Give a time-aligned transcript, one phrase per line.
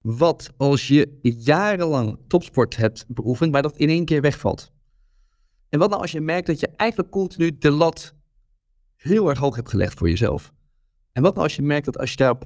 [0.00, 4.72] Wat als je jarenlang topsport hebt beoefend, maar dat in één keer wegvalt?
[5.68, 8.14] En wat nou als je merkt dat je eigenlijk continu de lat
[8.96, 10.52] heel erg hoog hebt gelegd voor jezelf?
[11.12, 12.44] En wat nou als je merkt dat als je daar op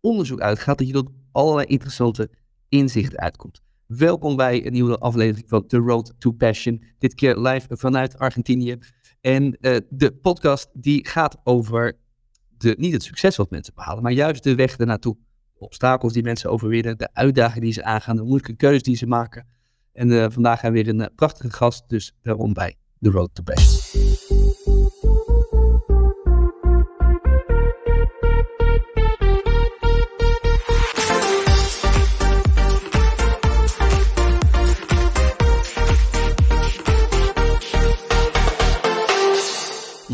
[0.00, 2.30] onderzoek uitgaat, dat je tot allerlei interessante
[2.68, 3.62] inzichten uitkomt?
[3.86, 6.82] Welkom bij een nieuwe aflevering van The Road to Passion.
[6.98, 8.78] Dit keer live vanuit Argentinië.
[9.20, 11.98] En uh, de podcast die gaat over
[12.48, 15.16] de, niet het succes wat mensen behalen, maar juist de weg ernaartoe.
[15.58, 19.46] Obstakels die mensen overwinnen, de uitdagingen die ze aangaan, de moeilijke keuzes die ze maken.
[19.92, 23.34] En uh, vandaag hebben we weer een uh, prachtige gast, dus daarom bij The Road
[23.34, 24.35] to Passion.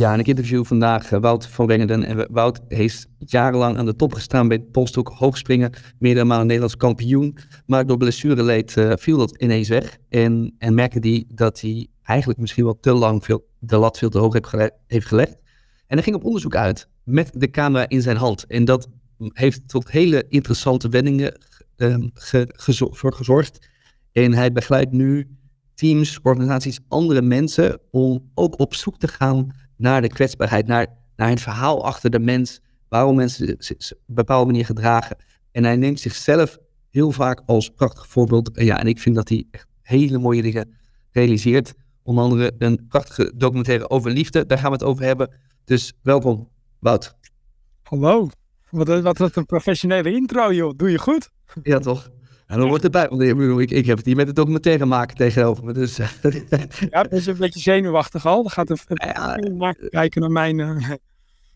[0.03, 2.05] Ja, en ik interview vandaag uh, Wout van Wengerden.
[2.05, 5.73] En Wout heeft jarenlang aan de top gestaan bij polstok hoogspringen.
[5.99, 7.37] Meerdere malen Nederlands kampioen.
[7.67, 9.99] Maar door blessureleed uh, viel dat ineens weg.
[10.09, 14.09] En, en merkte hij dat hij eigenlijk misschien wel te lang veel, de lat veel
[14.09, 14.39] te hoog
[14.87, 15.37] heeft gelegd.
[15.87, 18.47] En hij ging op onderzoek uit met de camera in zijn hand.
[18.47, 21.39] En dat heeft tot hele interessante wendingen
[22.15, 23.69] ge, gezo voor gezorgd.
[24.13, 25.37] En hij begeleidt nu
[25.75, 31.29] teams, organisaties, andere mensen om ook op zoek te gaan naar de kwetsbaarheid, naar, naar
[31.29, 35.17] het verhaal achter de mens, waarom mensen zich op een bepaalde manier gedragen.
[35.53, 36.59] En hij neemt zichzelf
[36.91, 38.57] heel vaak als prachtig voorbeeld.
[38.57, 40.75] En ja, en ik vind dat hij echt hele mooie dingen
[41.11, 41.75] realiseert.
[42.03, 45.35] Onder andere een prachtige documentaire over liefde, daar gaan we het over hebben.
[45.65, 47.15] Dus welkom, Wout.
[47.83, 48.29] Hallo,
[48.71, 51.31] wat, wat, wat een professionele intro joh, doe je goed?
[51.63, 52.11] Ja toch?
[52.53, 53.23] En dan wordt erbij, want
[53.61, 55.73] ik, ik heb het hier met de documentaire maken tegenover me.
[55.73, 55.97] Dus,
[56.91, 58.43] ja, dat is een beetje zenuwachtig al.
[58.43, 58.79] Dan gaat een,
[59.59, 60.59] ja, kijken naar mijn...
[60.59, 60.91] Uh...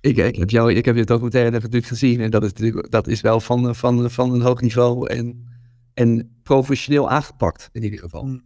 [0.00, 3.06] Ik, ik, heb jou, ik heb je documentaire natuurlijk gezien en dat is, natuurlijk, dat
[3.06, 5.48] is wel van, van, van een hoog niveau en,
[5.94, 8.24] en professioneel aangepakt in ieder geval.
[8.24, 8.42] Mm.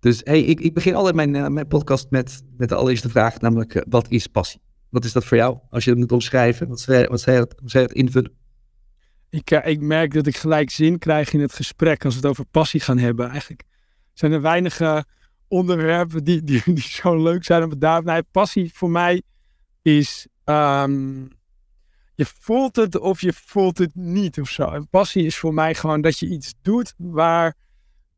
[0.00, 3.40] Dus hey, ik, ik begin altijd mijn, uh, mijn podcast met, met de allereerste vraag,
[3.40, 4.60] namelijk uh, wat is passie?
[4.88, 5.58] Wat is dat voor jou?
[5.70, 8.37] Als je het moet omschrijven, wat zou wat je het invullen?
[9.30, 12.30] Ik, uh, ik merk dat ik gelijk zin krijg in het gesprek als we het
[12.30, 13.28] over passie gaan hebben.
[13.28, 13.62] Eigenlijk
[14.12, 15.04] zijn er weinige
[15.48, 18.22] onderwerpen die, die, die zo leuk zijn om het daar.
[18.22, 19.22] Passie voor mij
[19.82, 20.26] is.
[20.44, 21.28] Um,
[22.18, 24.70] je voelt het of je voelt het niet of zo.
[24.70, 27.54] En passie is voor mij gewoon dat je iets doet waar,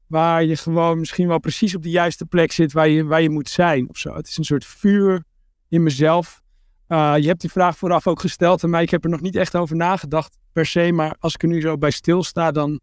[0.06, 3.30] waar je gewoon misschien wel precies op de juiste plek zit waar je, waar je
[3.30, 4.14] moet zijn of zo.
[4.14, 5.24] Het is een soort vuur
[5.68, 6.42] in mezelf.
[6.92, 8.82] Uh, je hebt die vraag vooraf ook gesteld aan mij.
[8.82, 10.92] Ik heb er nog niet echt over nagedacht per se.
[10.92, 12.80] Maar als ik er nu zo bij stilsta, dan.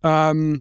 [0.00, 0.60] Um,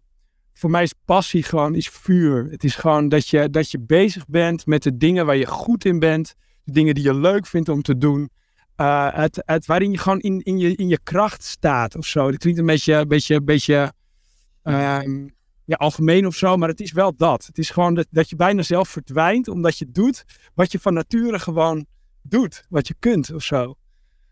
[0.60, 2.48] voor mij is passie gewoon is vuur.
[2.52, 5.86] Het is gewoon dat je, dat je bezig bent met de dingen waar je goed
[5.86, 6.36] in bent.
[6.64, 8.30] De dingen die je leuk vindt om te doen.
[8.78, 12.32] Uh, het, het, waarin je gewoon in, in, je, in je kracht staat of zo.
[12.32, 13.94] Dat klinkt een beetje, beetje, beetje
[14.64, 15.36] um,
[15.66, 16.58] ja, algemeen of zo.
[16.58, 17.46] Maar het is wel dat.
[17.46, 19.48] Het is gewoon dat, dat je bijna zelf verdwijnt.
[19.48, 20.24] Omdat je doet
[20.54, 21.86] wat je van nature gewoon
[22.22, 22.66] doet.
[22.70, 23.76] Wat je kunt of zo.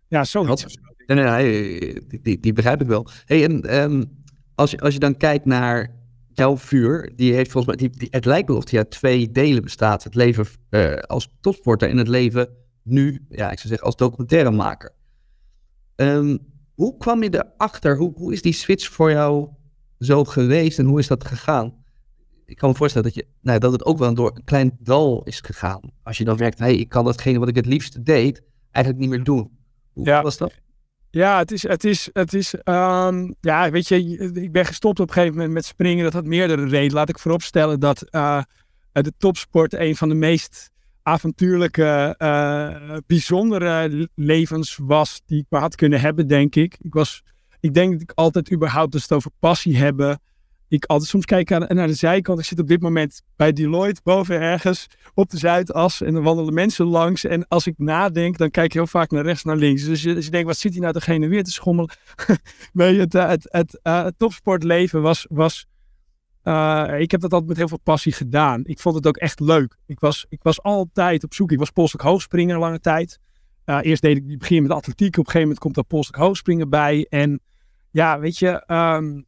[0.07, 0.43] Ja, zo.
[1.05, 3.07] Nee, nee, die, die, begrijp ik wel.
[3.25, 4.23] Hey, en um,
[4.55, 5.95] als, je, als je dan kijkt naar
[6.33, 6.57] jouw
[7.15, 10.03] die heeft volgens mij, die, het lijkt wel of die uit twee delen bestaat.
[10.03, 12.49] Het leven uh, als topsporter en het leven
[12.83, 14.91] nu, ja, ik zou zeggen, als documentairemaker.
[15.95, 16.39] Um,
[16.75, 17.97] hoe kwam je erachter?
[17.97, 19.49] Hoe, hoe is die switch voor jou
[19.99, 21.85] zo geweest en hoe is dat gegaan?
[22.47, 25.23] Ik kan me voorstellen dat, je, nou, dat het ook wel door een klein dal
[25.23, 25.81] is gegaan.
[26.03, 28.41] Als je dan merkt, hey, ik kan datgene wat ik het liefst deed,
[28.71, 29.57] eigenlijk niet meer doen.
[29.93, 30.21] Hoe ja.
[30.21, 30.53] was dat?
[31.09, 35.07] Ja, het is, het is, het is, um, ja, weet je, ik ben gestopt op
[35.07, 36.03] een gegeven moment met springen.
[36.03, 36.93] Dat had meerdere redenen.
[36.93, 38.41] Laat ik vooropstellen dat uh,
[38.91, 40.69] de topsport een van de meest
[41.01, 46.77] avontuurlijke, uh, bijzondere levens was die ik maar had kunnen hebben, denk ik.
[46.81, 47.23] Ik was,
[47.59, 50.19] ik denk dat ik altijd überhaupt, als het over passie hebben,
[50.69, 52.39] ik altijd soms kijk naar de zijkant.
[52.39, 56.01] Ik zit op dit moment bij Deloitte boven ergens op de Zuidas.
[56.01, 57.23] En dan wandelen mensen langs.
[57.23, 59.83] En als ik nadenk, dan kijk ik heel vaak naar rechts, naar links.
[59.83, 61.91] Dus je, dus je denkt, wat zit hij nou degene weer te schommelen?
[62.73, 65.25] nee, het, het, uh, het topsportleven was...
[65.29, 65.65] was
[66.43, 68.61] uh, ik heb dat altijd met heel veel passie gedaan.
[68.63, 69.77] Ik vond het ook echt leuk.
[69.85, 71.51] Ik was, ik was altijd op zoek.
[71.51, 73.19] Ik was polstok hoogspringer lange tijd.
[73.65, 75.07] Eerst deed ik begin met atletiek.
[75.07, 77.05] Op een gegeven moment komt daar polstok hoogspringen bij.
[77.09, 77.39] En
[77.91, 78.63] ja, weet je...
[78.67, 79.26] Um,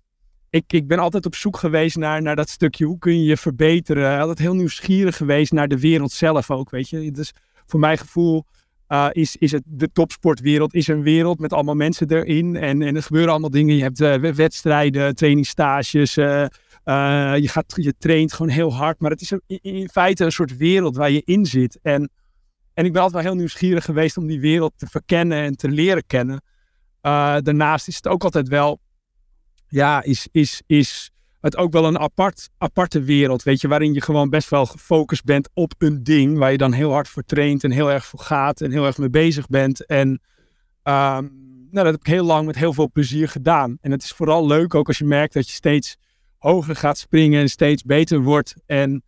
[0.49, 2.85] ik, ik ben altijd op zoek geweest naar, naar dat stukje.
[2.85, 4.19] Hoe kun je je verbeteren?
[4.19, 7.11] Altijd heel nieuwsgierig geweest naar de wereld zelf ook, weet je.
[7.11, 7.33] Dus
[7.65, 8.45] voor mijn gevoel
[8.87, 12.55] uh, is, is het de topsportwereld is een wereld met allemaal mensen erin.
[12.55, 13.75] En, en er gebeuren allemaal dingen.
[13.75, 16.17] Je hebt uh, wedstrijden, trainingsstages.
[16.17, 16.45] Uh,
[17.35, 18.99] je, gaat, je traint gewoon heel hard.
[18.99, 21.79] Maar het is in, in, feite een soort wereld waar je in zit.
[21.81, 22.09] En,
[22.73, 25.69] en ik ben altijd wel heel nieuwsgierig geweest om die wereld te verkennen en te
[25.69, 26.41] leren kennen.
[27.01, 28.79] daarnaast is het ook altijd wel
[29.69, 31.11] ja, is, is, is
[31.41, 35.23] het ook wel een apart, aparte wereld, weet je, waarin je gewoon best wel gefocust
[35.23, 38.19] bent op een ding, waar je dan heel hard voor traint en heel erg voor
[38.19, 39.85] gaat en heel erg mee bezig bent.
[39.85, 40.21] En
[40.83, 41.27] ehm,
[41.71, 43.77] nou, dat heb ik heel lang met heel veel plezier gedaan.
[43.81, 45.97] En het is vooral leuk ook als je merkt dat je steeds
[46.37, 48.55] hoger gaat springen en steeds beter wordt.
[48.65, 49.03] En,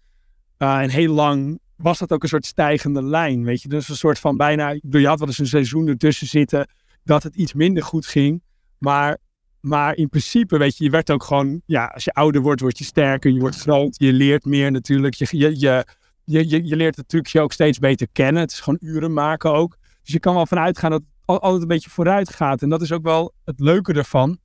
[0.57, 3.67] uh, en heel lang was dat ook een soort stijgende lijn, weet je.
[3.67, 6.67] Dus een soort van bijna, je had wel eens een seizoen ertussen zitten
[7.03, 8.43] dat het iets minder goed ging.
[8.77, 9.17] Maar,
[9.61, 12.77] maar in principe, weet je, je werd ook gewoon, ja, als je ouder wordt, word
[12.77, 15.13] je sterker, je wordt groot, je leert meer natuurlijk.
[15.13, 15.85] Je, je, je,
[16.49, 18.41] je, je leert natuurlijk je ook steeds beter kennen.
[18.41, 19.77] Het is gewoon uren maken ook.
[20.03, 22.61] Dus je kan wel vanuit gaan dat het altijd een beetje vooruit gaat.
[22.61, 24.37] En dat is ook wel het leuke ervan.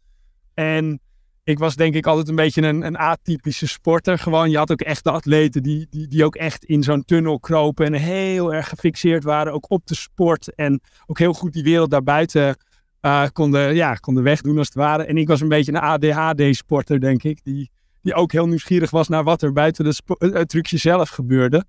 [0.55, 1.01] En
[1.45, 4.19] ik was denk ik altijd een beetje een, een atypische sporter.
[4.19, 7.41] Gewoon, je had ook echt de atleten die, die, die ook echt in zo'n tunnel
[7.41, 10.55] kropen en heel erg gefixeerd waren, ook op de sport.
[10.55, 12.57] En ook heel goed die wereld daarbuiten
[13.03, 15.05] uh, konden, ja, konden wegdoen als het ware.
[15.05, 17.45] En ik was een beetje een ADHD-sporter, denk ik.
[17.45, 17.71] Die,
[18.03, 21.65] die ook heel nieuwsgierig was naar wat er buiten de het trucje zelf gebeurde.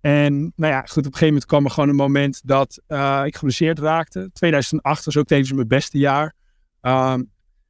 [0.00, 3.22] En nou ja, goed, op een gegeven moment kwam er gewoon een moment dat uh,
[3.24, 4.30] ik geblesseerd raakte.
[4.32, 6.34] 2008 was ook tevens mijn beste jaar.
[6.82, 7.14] Uh,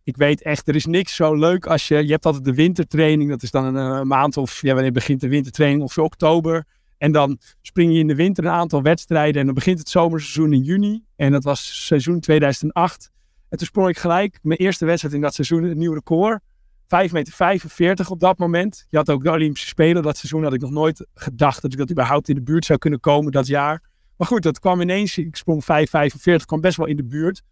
[0.05, 2.05] ik weet echt, er is niks zo leuk als je...
[2.06, 4.62] Je hebt altijd de wintertraining, dat is dan een, een maand of...
[4.62, 5.82] Ja, wanneer begint de wintertraining?
[5.82, 6.67] Of oktober.
[6.99, 9.41] En dan spring je in de winter een aantal wedstrijden.
[9.41, 11.05] En dan begint het zomerseizoen in juni.
[11.17, 13.11] En dat was seizoen 2008.
[13.49, 16.41] En toen sprong ik gelijk mijn eerste wedstrijd in dat seizoen een nieuw record.
[16.88, 18.87] 5 meter 45 op dat moment.
[18.88, 20.02] Je had ook de Olympische Spelen.
[20.02, 22.79] Dat seizoen had ik nog nooit gedacht dat ik dat überhaupt in de buurt zou
[22.79, 23.82] kunnen komen dat jaar.
[24.17, 25.19] Maar goed, dat kwam ineens.
[25.19, 27.43] Ik sprong 5,45, kwam best wel in de buurt.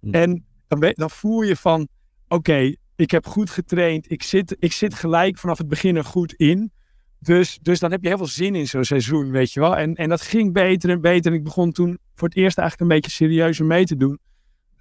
[0.00, 0.10] Hm.
[0.10, 1.88] En dan, dan voel je van,
[2.28, 4.10] oké, ik heb goed getraind.
[4.10, 6.72] Ik zit, ik zit gelijk vanaf het begin er goed in.
[7.20, 9.76] Dus, dus dan heb je heel veel zin in zo'n seizoen, weet je wel.
[9.76, 11.32] En, en dat ging beter en beter.
[11.32, 14.18] En ik begon toen voor het eerst eigenlijk een beetje serieuzer mee te doen.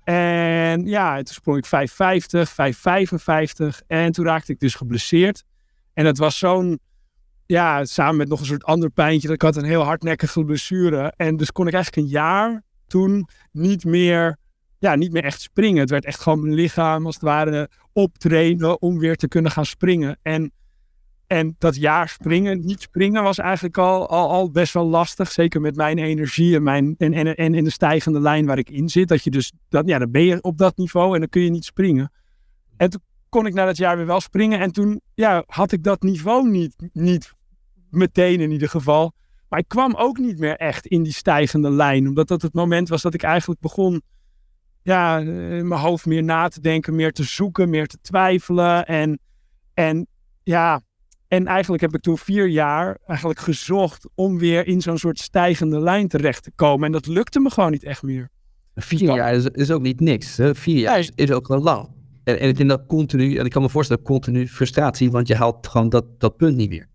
[0.04, 3.82] En ja, toen sprong ik 550, 555.
[3.88, 5.44] En toen raakte ik dus geblesseerd.
[5.94, 6.80] En het was zo'n,
[7.46, 9.28] ja, samen met nog een soort ander pijntje.
[9.28, 11.14] Dat ik had een heel hardnekkige blessure.
[11.16, 14.38] En dus kon ik eigenlijk een jaar toen niet meer,
[14.78, 15.80] ja, niet meer echt springen.
[15.80, 19.66] Het werd echt gewoon mijn lichaam als het ware optrainen om weer te kunnen gaan
[19.66, 20.20] springen.
[20.22, 20.52] En
[21.30, 25.32] en dat jaar springen, niet springen, was eigenlijk al, al, al best wel lastig.
[25.32, 28.70] Zeker met mijn energie en, mijn, en, en, en in de stijgende lijn waar ik
[28.70, 29.08] in zit.
[29.08, 31.50] Dat je dus, dat, ja, dan ben je op dat niveau en dan kun je
[31.50, 32.12] niet springen.
[32.78, 34.60] En toen kon ik na dat jaar weer wel springen.
[34.60, 37.32] En toen ja, had ik dat niveau niet, niet
[37.90, 39.14] meteen in ieder geval.
[39.50, 42.08] Maar ik kwam ook niet meer echt in die stijgende lijn.
[42.08, 44.02] Omdat dat het moment was dat ik eigenlijk begon
[44.82, 48.86] ja, in mijn hoofd meer na te denken, meer te zoeken, meer te twijfelen.
[48.86, 49.20] En,
[49.74, 50.08] en
[50.44, 50.82] ja,
[51.30, 55.80] en eigenlijk heb ik toen vier jaar eigenlijk gezocht om weer in zo'n soort stijgende
[55.80, 56.86] lijn terecht te komen.
[56.86, 58.30] En dat lukte me gewoon niet echt meer.
[58.76, 60.38] Vier jaar is, is ook niet niks.
[60.38, 60.56] Hè?
[60.56, 61.90] Vier jaar is, is, ook wel lang.
[62.24, 65.36] En, en ik denk dat continu, en ik kan me voorstellen, continu frustratie, want je
[65.36, 66.88] haalt gewoon dat, dat punt niet meer.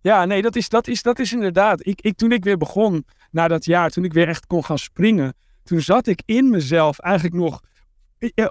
[0.00, 1.86] Ja, nee, dat is, dat is, dat is inderdaad.
[1.86, 4.78] Ik, ik, toen ik weer begon na dat jaar, toen ik weer echt kon gaan
[4.78, 7.60] springen, toen zat ik in mezelf eigenlijk nog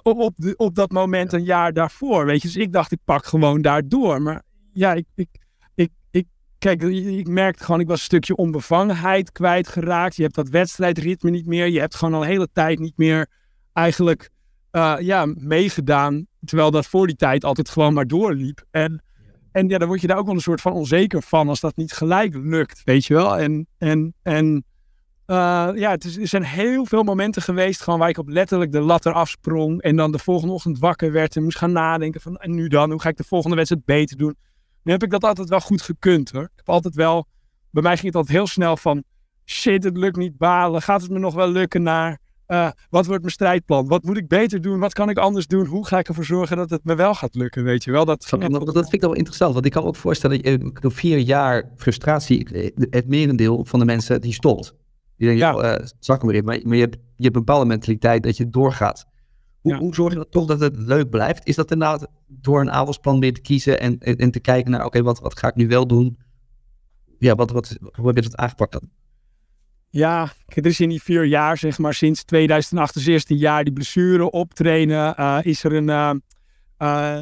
[0.04, 2.26] op, de, op dat moment een jaar daarvoor.
[2.26, 4.22] Weet je, dus ik dacht, ik pak gewoon daardoor.
[4.22, 4.44] Maar
[4.78, 5.30] ja, ik, ik,
[5.76, 6.26] ik, ik,
[6.58, 10.16] kijk, ik merkte gewoon, ik was een stukje onbevangenheid kwijtgeraakt.
[10.16, 11.68] Je hebt dat wedstrijdritme niet meer.
[11.68, 13.28] Je hebt gewoon al een hele tijd niet meer
[13.74, 14.30] eigenlijk
[14.72, 16.28] uh, ja, meegedaan.
[16.46, 18.66] Terwijl dat voor die tijd altijd gewoon maar doorliep.
[18.72, 19.04] En,
[19.52, 21.76] en ja, dan word je daar ook wel een soort van onzeker van als dat
[21.76, 23.38] niet gelijk lukt, weet je wel.
[23.38, 24.66] En, en, en
[25.28, 28.72] uh, ja, het is, er zijn heel veel momenten geweest gewoon waar ik op letterlijk
[28.72, 29.82] de lat eraf sprong.
[29.82, 32.92] En dan de volgende ochtend wakker werd en moest gaan nadenken van en nu dan,
[32.92, 34.36] hoe ga ik de volgende wedstrijd beter doen?
[34.88, 36.44] Nu heb ik dat altijd wel goed gekund hoor.
[36.44, 37.28] Ik heb altijd wel,
[37.72, 39.04] bij mij ging het altijd heel snel van
[39.46, 40.82] shit, het lukt niet balen.
[40.82, 43.88] Gaat het me nog wel lukken naar uh, wat wordt mijn strijdplan?
[43.88, 44.80] Wat moet ik beter doen?
[44.80, 45.66] Wat kan ik anders doen?
[45.66, 47.64] Hoe ga ik ervoor zorgen dat het me wel gaat lukken?
[47.64, 48.06] Weet je wel?
[48.06, 49.54] Dat, dat, dat vind ik wel interessant.
[49.54, 52.48] Want ik kan me ook voorstellen dat je door vier jaar frustratie,
[52.90, 54.74] het merendeel van de mensen die stopt.
[55.18, 55.78] Die denken, ja.
[55.80, 56.44] uh, zak maar in.
[56.44, 59.06] Maar, maar je, hebt, je hebt een bepaalde mentaliteit dat je doorgaat.
[59.74, 61.48] Hoe, hoe zorg je dat toch dat het leuk blijft?
[61.48, 65.02] Is dat inderdaad door een avondsplan weer te kiezen en, en, te kijken naar, oké,
[65.02, 66.18] wat, wat ga ik nu wel doen?
[67.20, 68.90] Ja, wat, wat, hoe heb je dat aangepakt dan?
[69.90, 73.74] Ja, er is in die vier jaar, zeg maar, sinds 2008, dus eerste jaar, die
[73.74, 75.88] blessure optrainen, uh, is er een...
[75.88, 76.14] Uh,
[76.80, 77.20] uh,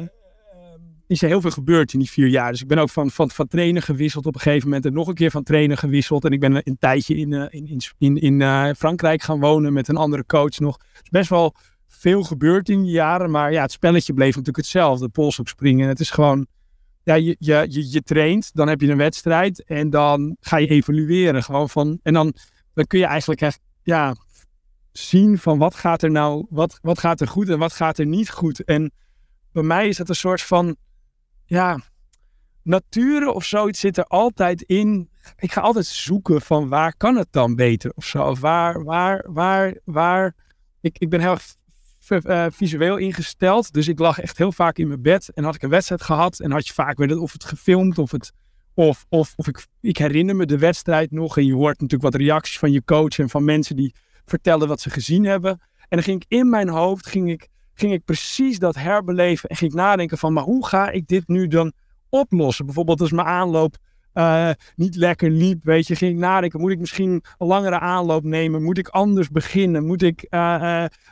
[1.06, 2.50] is er heel veel gebeurd in die vier jaar.
[2.50, 4.86] Dus ik ben ook van, van, van trainer gewisseld op een gegeven moment.
[4.86, 6.24] En nog een keer van trainer gewisseld.
[6.24, 7.66] En ik ben een tijdje in, in,
[7.98, 10.76] in, in, in Frankrijk gaan wonen met een andere coach nog.
[10.76, 11.54] Dus best wel
[11.98, 13.30] veel gebeurd in die jaren.
[13.30, 15.08] Maar ja, het spelletje bleef natuurlijk hetzelfde.
[15.08, 15.88] Polshoek springen.
[15.88, 16.46] Het is gewoon,
[17.02, 20.66] ja, je, je, je, je, traint, dan heb je een wedstrijd en dan ga je
[20.66, 21.42] evalueren.
[21.42, 22.34] Gewoon van, en dan,
[22.74, 24.16] dan kun je eigenlijk echt, ja,
[24.92, 28.06] zien van wat gaat er nou, wat, wat gaat er goed en wat gaat er
[28.06, 28.64] niet goed.
[28.64, 28.92] En
[29.52, 30.76] bij mij is dat een soort van,
[31.44, 31.80] ja,
[32.62, 35.10] natuur of zoiets zit er altijd in.
[35.36, 38.34] Ik ga altijd zoeken van waar kan het dan beter of zo.
[38.34, 40.34] Waar, waar, waar, waar.
[40.80, 41.36] Ik, ik ben heel
[42.10, 43.72] uh, visueel ingesteld.
[43.72, 46.40] Dus ik lag echt heel vaak in mijn bed en had ik een wedstrijd gehad.
[46.40, 48.32] En had je vaak weer of het gefilmd of het.
[48.74, 51.36] Of, of, of ik, ik herinner me de wedstrijd nog.
[51.36, 53.94] En je hoort natuurlijk wat reacties van je coach en van mensen die
[54.24, 55.50] vertellen wat ze gezien hebben.
[55.76, 59.48] En dan ging ik in mijn hoofd, ging ik, ging ik precies dat herbeleven.
[59.48, 61.72] En ging ik nadenken van, maar hoe ga ik dit nu dan
[62.08, 62.64] oplossen?
[62.64, 63.76] Bijvoorbeeld als mijn aanloop
[64.16, 65.64] uh, niet lekker liep.
[65.64, 68.62] Weet je, ging ik nadenken, moet ik misschien een langere aanloop nemen?
[68.62, 69.86] Moet ik anders beginnen?
[69.86, 70.40] Moet ik uh,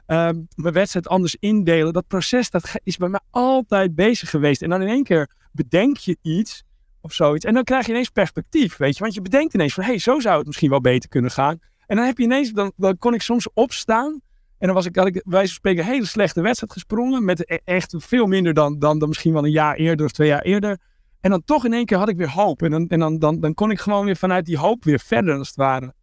[0.06, 1.92] uh, mijn wedstrijd anders indelen?
[1.92, 4.62] Dat proces dat is bij mij altijd bezig geweest.
[4.62, 6.64] En dan in één keer bedenk je iets
[7.00, 7.44] of zoiets.
[7.44, 9.02] En dan krijg je ineens perspectief, weet je.
[9.02, 11.58] Want je bedenkt ineens van, hey, zo zou het misschien wel beter kunnen gaan.
[11.86, 14.20] En dan heb je ineens, dan, dan kon ik soms opstaan.
[14.58, 17.24] En dan was ik, had ik wijze van spreken een hele slechte wedstrijd gesprongen.
[17.24, 20.28] Met e-, echt veel minder dan, dan, dan misschien wel een jaar eerder of twee
[20.28, 20.78] jaar eerder.
[21.24, 22.62] En dan toch in één keer had ik weer hoop.
[22.62, 25.38] En dan, en dan, dan, dan kon ik gewoon weer vanuit die hoop weer verder,
[25.38, 25.94] als het ware.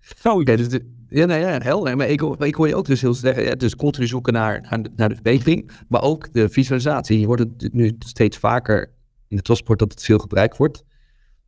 [0.00, 0.42] Zo.
[0.42, 1.96] Dus ja, nee, ja, helder.
[1.96, 4.82] Maar ik, ik hoor je ook dus heel zeggen, ja, dus continu zoeken naar, naar,
[4.82, 7.20] de, naar de verbetering, maar ook de visualisatie.
[7.20, 8.90] Je hoort het nu steeds vaker
[9.28, 10.84] in de topsport dat het veel gebruikt wordt.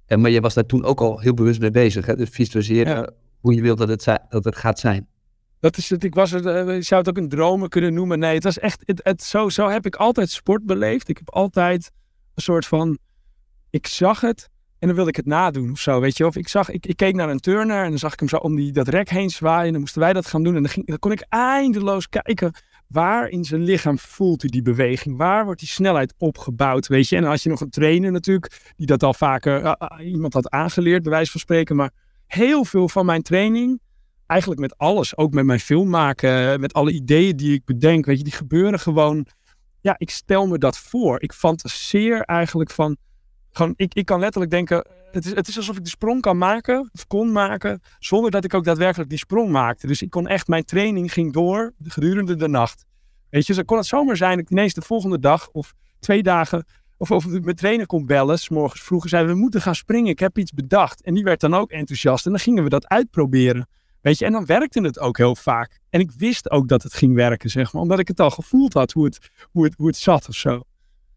[0.06, 2.06] En, maar je was daar toen ook al heel bewust mee bezig.
[2.06, 2.16] Hè?
[2.16, 5.06] Dus visualiseren hoe je wilt dat het, dat het gaat zijn.
[5.60, 8.18] Dat is het, ik was uh, je zou het ook een dromen kunnen noemen.
[8.18, 11.08] Nee, het was echt, het, het, zo, zo heb ik altijd sport beleefd.
[11.08, 11.90] Ik heb altijd
[12.40, 12.98] een soort van,
[13.70, 16.26] ik zag het en dan wilde ik het nadoen of zo, weet je.
[16.26, 18.36] Of ik, zag, ik, ik keek naar een turner en dan zag ik hem zo
[18.36, 19.66] om die, dat rek heen zwaaien.
[19.66, 20.56] En dan moesten wij dat gaan doen.
[20.56, 22.52] En dan, kon ik eindeloos kijken
[22.86, 25.16] waar in zijn lichaam voelt hij die beweging?
[25.16, 27.16] Waar wordt die snelheid opgebouwd, weet je?
[27.16, 29.74] En dan had je nog een trainer natuurlijk, die dat al vaker uh,
[30.12, 31.76] iemand had aangeleerd, bij wijze van spreken.
[31.76, 31.90] Maar
[32.26, 33.80] heel veel van mijn training,
[34.26, 38.18] eigenlijk met alles, ook met mijn film maken, met alle ideeën die ik bedenk, weet
[38.18, 39.26] je, die gebeuren gewoon
[39.80, 41.22] ja, ik stel me dat voor.
[41.22, 42.96] Ik fantaseer eigenlijk van,
[43.50, 46.38] gewoon, ik, ik kan letterlijk denken, het is, het is alsof ik de sprong kan
[46.38, 49.86] maken, of kon maken, zonder dat ik ook daadwerkelijk die sprong maakte.
[49.86, 52.84] Dus ik kon echt, mijn training ging door gedurende de nacht.
[53.30, 56.22] Weet je, zo kon het zomaar zijn dat ik ineens de volgende dag of twee
[56.22, 56.64] dagen,
[56.96, 60.18] of, of mijn trainer kon bellen, s morgens vroeg, zei we moeten gaan springen, ik
[60.18, 61.02] heb iets bedacht.
[61.02, 63.68] En die werd dan ook enthousiast en dan gingen we dat uitproberen.
[64.00, 65.78] Weet je, en dan werkte het ook heel vaak.
[65.90, 67.82] En ik wist ook dat het ging werken, zeg maar.
[67.82, 70.62] Omdat ik het al gevoeld had hoe het, hoe het, hoe het zat of zo.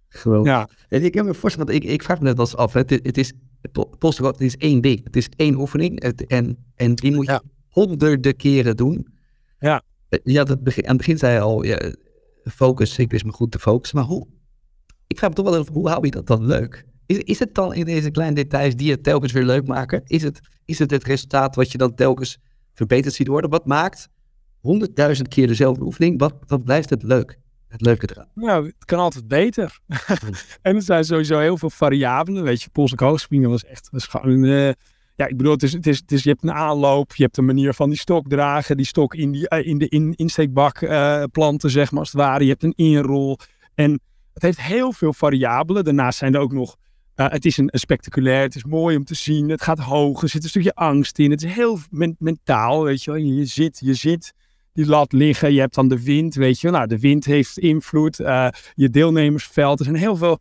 [0.07, 0.43] Gewoon.
[0.43, 0.69] Ja.
[0.89, 2.73] En ik heb me voorstellen, ik, ik vraag me net als af.
[2.73, 5.03] Het, het is, het is één ding.
[5.03, 6.03] Het is één oefening.
[6.03, 9.07] Het, en, en die moet je honderden keren doen.
[9.59, 9.81] Ja.
[10.23, 11.93] Ja, dat begin, aan het begin zei je al, ja,
[12.43, 13.97] focus, ik wist me goed te focussen.
[13.97, 14.27] Maar hoe,
[15.07, 16.85] ik vraag me toch wel even, hoe hou je dat dan leuk?
[17.05, 20.01] Is, is het dan in deze kleine details die het telkens weer leuk maken?
[20.05, 22.37] Is het, is het het resultaat wat je dan telkens
[22.73, 23.49] verbeterd ziet worden.
[23.49, 24.09] Wat maakt
[24.59, 27.39] honderdduizend keer dezelfde oefening, wat, wat blijft het leuk?
[27.67, 28.29] Het leuke eraan.
[28.33, 29.79] Nou, het kan altijd beter.
[30.61, 32.43] en er zijn sowieso heel veel variabelen.
[32.43, 34.43] Weet je, polselijk hoogspringen was echt was gewoon...
[34.43, 34.71] Uh,
[35.15, 37.37] ja, ik bedoel, het is, het, is, het is, je hebt een aanloop, je hebt
[37.37, 40.81] een manier van die stok dragen, die stok in, die, uh, in de in, insteekbak
[40.81, 42.43] uh, planten, zeg maar, als het ware.
[42.43, 43.37] Je hebt een inrol.
[43.75, 43.99] En
[44.33, 45.83] het heeft heel veel variabelen.
[45.83, 46.75] Daarnaast zijn er ook nog
[47.15, 49.49] uh, het is een, spectaculair, het is mooi om te zien.
[49.49, 51.31] Het gaat hoog, er zit een stukje angst in.
[51.31, 51.79] Het is heel
[52.19, 53.19] mentaal, weet je wel.
[53.19, 54.33] Je, zit, je zit
[54.73, 55.53] die lat liggen.
[55.53, 56.69] Je hebt dan de wind, weet je.
[56.69, 58.19] Nou, de wind heeft invloed.
[58.19, 59.79] Uh, je deelnemersveld.
[59.79, 60.39] Er zijn heel veel.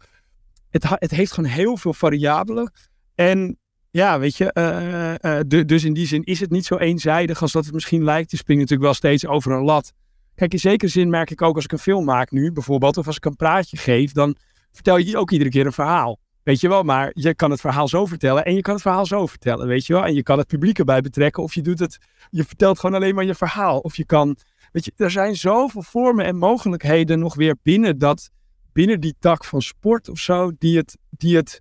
[0.70, 2.72] Het, het heeft gewoon heel veel variabelen.
[3.14, 3.58] En
[3.90, 4.44] ja, weet je.
[4.44, 8.04] Uh, de, dus in die zin is het niet zo eenzijdig als dat het misschien
[8.04, 8.30] lijkt.
[8.30, 9.92] Je springt natuurlijk wel steeds over een lat.
[10.34, 13.06] Kijk, in zekere zin merk ik ook als ik een film maak nu, bijvoorbeeld, of
[13.06, 14.36] als ik een praatje geef, dan
[14.70, 16.18] vertel je ook iedere keer een verhaal.
[16.42, 19.06] Weet je wel, maar je kan het verhaal zo vertellen en je kan het verhaal
[19.06, 20.04] zo vertellen, weet je wel.
[20.04, 21.98] En je kan het publiek erbij betrekken of je doet het,
[22.30, 23.78] je vertelt gewoon alleen maar je verhaal.
[23.78, 24.36] Of je kan,
[24.72, 28.30] weet je, er zijn zoveel vormen en mogelijkheden nog weer binnen dat,
[28.72, 31.60] binnen die tak van sport of zo, die het, die het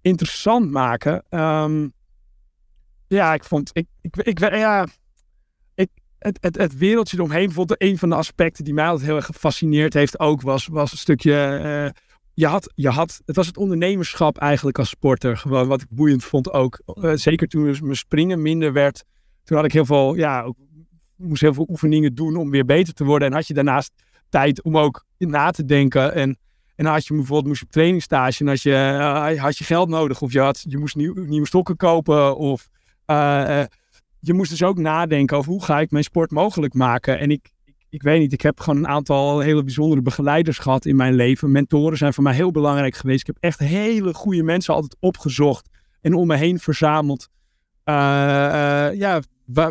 [0.00, 1.24] interessant maken.
[1.28, 1.88] Ehm,
[3.08, 4.86] ja, ik vond, ik, ik, ja,
[5.74, 5.88] ik,
[6.18, 9.26] het, het, het wereldje eromheen, bijvoorbeeld een van de aspecten die mij altijd heel erg
[9.26, 11.60] gefascineerd heeft ook, was, was een stukje...
[11.64, 12.02] Uh,
[12.34, 15.36] je had, je had, het was het ondernemerschap eigenlijk als sporter.
[15.36, 16.82] Gewoon wat ik boeiend vond ook.
[16.94, 19.04] Uh, zeker toen mijn springen minder werd.
[19.44, 20.52] Toen had ik heel veel, ja,
[21.16, 23.28] moest heel veel oefeningen doen om weer beter te worden.
[23.28, 23.92] En had je daarnaast
[24.28, 26.14] tijd om ook na te denken.
[26.14, 26.38] En,
[26.76, 29.88] en had je bijvoorbeeld moest je op trainingstage en had je, uh, had je geld
[29.88, 30.22] nodig.
[30.22, 32.36] Of je, had, je moest nieuw, nieuwe stokken kopen.
[32.36, 32.68] Of
[33.06, 33.62] uh,
[34.20, 37.18] je moest dus ook nadenken over hoe ga ik mijn sport mogelijk maken.
[37.18, 37.50] En ik,
[37.92, 41.50] ik weet niet, ik heb gewoon een aantal hele bijzondere begeleiders gehad in mijn leven.
[41.50, 43.20] Mentoren zijn voor mij heel belangrijk geweest.
[43.20, 45.68] Ik heb echt hele goede mensen altijd opgezocht
[46.00, 47.28] en om me heen verzameld.
[47.84, 49.20] Uh, uh, ja,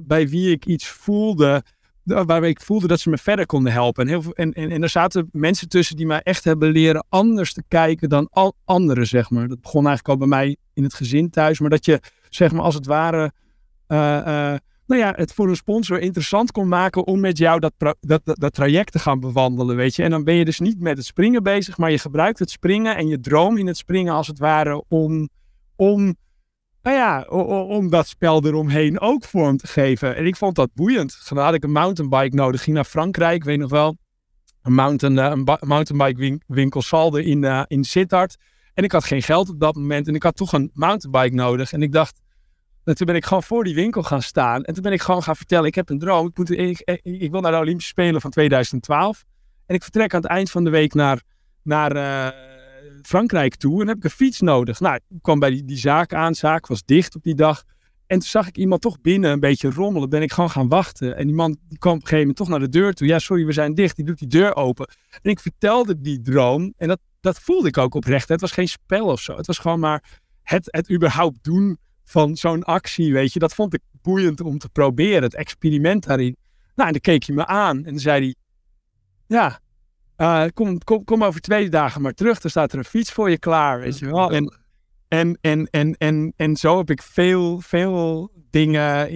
[0.03, 1.63] bij wie ik iets voelde
[2.03, 4.07] waarbij ik voelde dat ze me verder konden helpen.
[4.07, 7.63] En, en, en, en er zaten mensen tussen die mij echt hebben leren anders te
[7.67, 9.47] kijken dan al anderen, zeg maar.
[9.47, 11.59] Dat begon eigenlijk al bij mij in het gezin thuis.
[11.59, 11.99] Maar dat je,
[12.29, 13.31] zeg maar, als het ware...
[13.87, 18.21] Uh, nou ja, het voor een sponsor interessant kon maken om met jou dat, dat,
[18.23, 20.03] dat, traject te gaan bewandelen, weet je.
[20.03, 22.95] En dan ben je dus niet met het springen bezig, maar je gebruikt het springen
[22.95, 25.29] en je droom in het springen als het ware om,
[25.75, 26.15] om
[26.81, 27.21] nou ja,
[27.63, 30.15] om dat spel eromheen ook vorm te geven.
[30.15, 31.21] En ik vond dat boeiend.
[31.29, 32.63] Dan had ik een mountainbike nodig.
[32.63, 33.97] Ging naar Frankrijk, weet nog wel.
[34.61, 38.35] Een, mountain, eh, een mountainbike winkel Salde in, uh, in Sittard.
[38.73, 40.07] En ik had geen geld op dat moment.
[40.07, 41.73] En ik had toch een mountainbike nodig.
[41.73, 42.21] En ik dacht,
[42.83, 44.63] en toen ben ik gewoon voor die winkel gaan staan.
[44.63, 46.27] En toen ben ik gewoon gaan vertellen, ik heb een droom.
[46.27, 49.23] Ik, moet, ik, ik wil naar de Olympische Spelen van 2012.
[49.65, 51.21] En ik vertrek aan het eind van de week naar,
[51.63, 52.27] naar, uh,
[53.01, 54.79] Frankrijk toe en heb ik een fiets nodig.
[54.79, 57.63] Nou, ik kwam bij die, die zaak aan, de zaak was dicht op die dag.
[58.07, 60.09] En toen zag ik iemand toch binnen een beetje rommelen.
[60.09, 61.17] Ben ik gewoon gaan wachten.
[61.17, 63.07] En die man kwam op een gegeven moment toch naar de deur toe.
[63.07, 63.95] Ja, sorry, we zijn dicht.
[63.95, 64.87] Die doet die deur open.
[65.21, 66.73] En ik vertelde die droom.
[66.77, 68.29] En dat, dat voelde ik ook oprecht.
[68.29, 69.35] Het was geen spel of zo.
[69.35, 71.77] Het was gewoon maar het, het überhaupt doen
[72.11, 73.39] van zo'n actie, weet je.
[73.39, 75.23] Dat vond ik boeiend om te proberen.
[75.23, 76.35] Het experiment daarin.
[76.75, 77.77] Nou, en dan keek je me aan.
[77.77, 78.35] En dan zei hij...
[79.27, 79.59] Ja,
[80.17, 82.39] uh, kom, kom, kom over twee dagen maar terug.
[82.39, 84.31] Dan staat er een fiets voor je klaar, weet je wel.
[84.31, 84.53] En,
[85.07, 89.09] en, en, en, en, en zo heb ik veel, veel dingen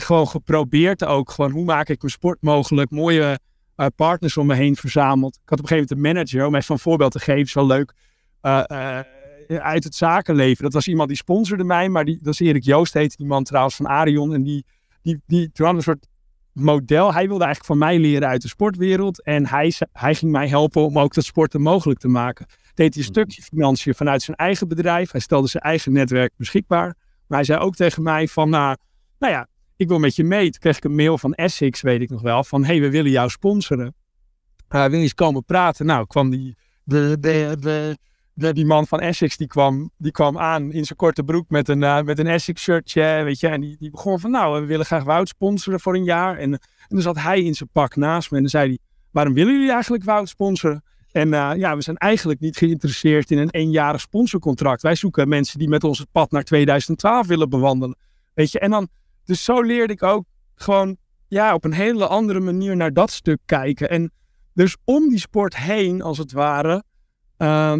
[0.00, 1.30] gewoon geprobeerd ook.
[1.30, 2.90] Gewoon, hoe maak ik mijn sport mogelijk?
[2.90, 3.38] Mooie
[3.76, 5.34] uh, partners om me heen verzameld.
[5.34, 7.66] Ik had op een gegeven moment een manager, om even een voorbeeld te geven, wel
[7.66, 7.92] leuk.
[8.42, 9.00] Uh,
[9.48, 10.64] uit het zakenleven.
[10.64, 13.44] Dat was iemand die sponsorde mij, maar die, dat is Erik Joost, heette die man
[13.44, 14.34] trouwens van Arion.
[14.34, 14.64] En die,
[15.02, 16.06] die, die, toen hadden een soort
[16.52, 17.12] model.
[17.12, 19.22] Hij wilde eigenlijk van mij leren uit de sportwereld.
[19.22, 22.46] En hij, hij ging mij helpen om ook dat sporten mogelijk te maken.
[22.74, 23.20] Deed hij een mhm.
[23.20, 25.10] stukje financiën vanuit zijn eigen bedrijf.
[25.10, 26.94] Hij stelde zijn eigen netwerk beschikbaar.
[27.26, 28.76] Maar hij zei ook tegen mij van, nou,
[29.18, 30.50] nou ja, ik wil met je mee.
[30.50, 33.10] Toen kreeg ik een mail van Essex, weet ik nog wel, van hey, we willen
[33.10, 33.94] jou sponsoren.
[34.74, 35.86] Uh, wil je eens komen praten?
[35.86, 37.96] Nou, kwam die, de, de,
[38.36, 41.82] die man van Essex die kwam, die kwam aan in zijn korte broek met een,
[41.82, 43.48] uh, met een Essex shirtje, weet je.
[43.48, 46.38] En die, die begon van, nou, we willen graag Wout sponsoren voor een jaar.
[46.38, 48.78] En, en dan zat hij in zijn pak naast me en dan zei hij,
[49.10, 50.82] waarom willen jullie eigenlijk Wout sponsoren?
[51.12, 54.82] En uh, ja, we zijn eigenlijk niet geïnteresseerd in een eenjarig sponsorcontract.
[54.82, 57.96] Wij zoeken mensen die met ons het pad naar 2012 willen bewandelen.
[58.34, 58.88] Weet je, en dan,
[59.24, 60.96] dus zo leerde ik ook gewoon,
[61.28, 63.90] ja, op een hele andere manier naar dat stuk kijken.
[63.90, 64.12] En
[64.52, 66.82] dus om die sport heen, als het ware,
[67.38, 67.76] uh,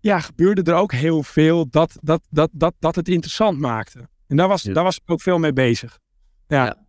[0.00, 4.08] ja, gebeurde er ook heel veel dat, dat, dat, dat, dat het interessant maakte.
[4.26, 5.98] En daar was, daar was ik ook veel mee bezig.
[6.46, 6.86] Ja.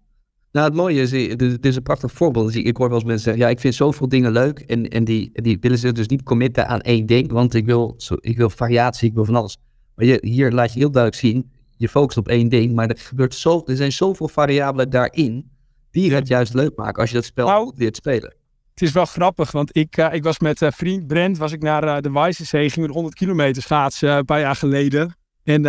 [0.52, 2.56] Nou, het mooie is, dit is een prachtig voorbeeld.
[2.56, 4.60] Ik hoor wel eens mensen zeggen, ja, ik vind zoveel dingen leuk.
[4.60, 7.32] En, en die, die willen zich dus niet committen aan één ding.
[7.32, 9.58] Want ik wil, ik wil variatie, ik wil van alles.
[9.96, 12.74] Maar je, hier laat je heel duidelijk zien, je focust op één ding.
[12.74, 15.52] Maar er, gebeurt zo, er zijn zoveel variabelen daarin,
[15.92, 18.39] die het juist leuk maken als je dat spel nou, leert spelen
[18.80, 21.62] het is wel grappig, want ik, uh, ik was met uh, vriend Brent, was ik
[21.62, 25.16] naar uh, de Weissensee, ging we 100 kilometer schaatsen een paar jaar geleden.
[25.44, 25.62] En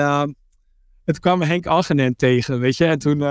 [1.05, 2.85] toen kwam Henk Algenent tegen, weet je.
[2.85, 3.23] En toen,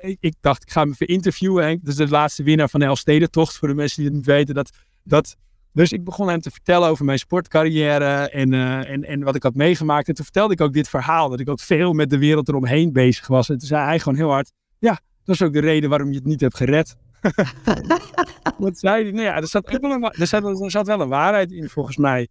[0.00, 1.64] ik, ik, dacht, ik ga hem even interviewen.
[1.64, 4.26] Henk, dat is de laatste winnaar van de Elfstedentocht, voor de mensen die het niet
[4.26, 4.54] weten.
[4.54, 4.70] Dat,
[5.02, 5.36] dat,
[5.72, 8.52] dus ik begon hem te vertellen over mijn sportcarrière en,
[8.86, 10.08] en, en wat ik had meegemaakt.
[10.08, 12.92] En toen vertelde ik ook dit verhaal, dat ik ook veel met de wereld eromheen
[12.92, 13.48] bezig was.
[13.48, 16.16] En toen zei hij gewoon heel hard, ja, dat is ook de reden waarom je
[16.16, 16.96] het niet hebt gered.
[18.58, 19.12] Wat zei hij?
[19.12, 21.96] Nou ja, er zat, wel een, er, zat, er zat wel een waarheid in, volgens
[21.96, 22.28] mij.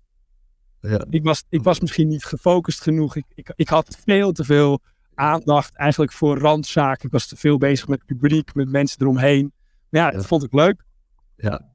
[0.82, 1.06] Ja.
[1.10, 3.16] Ik, was, ik was misschien niet gefocust genoeg.
[3.16, 4.82] Ik, ik, ik had veel te veel
[5.14, 7.06] aandacht eigenlijk voor randzaken.
[7.06, 9.52] Ik was te veel bezig met publiek, met mensen eromheen.
[9.90, 10.84] Maar ja, dat vond ik leuk.
[11.36, 11.68] Ja.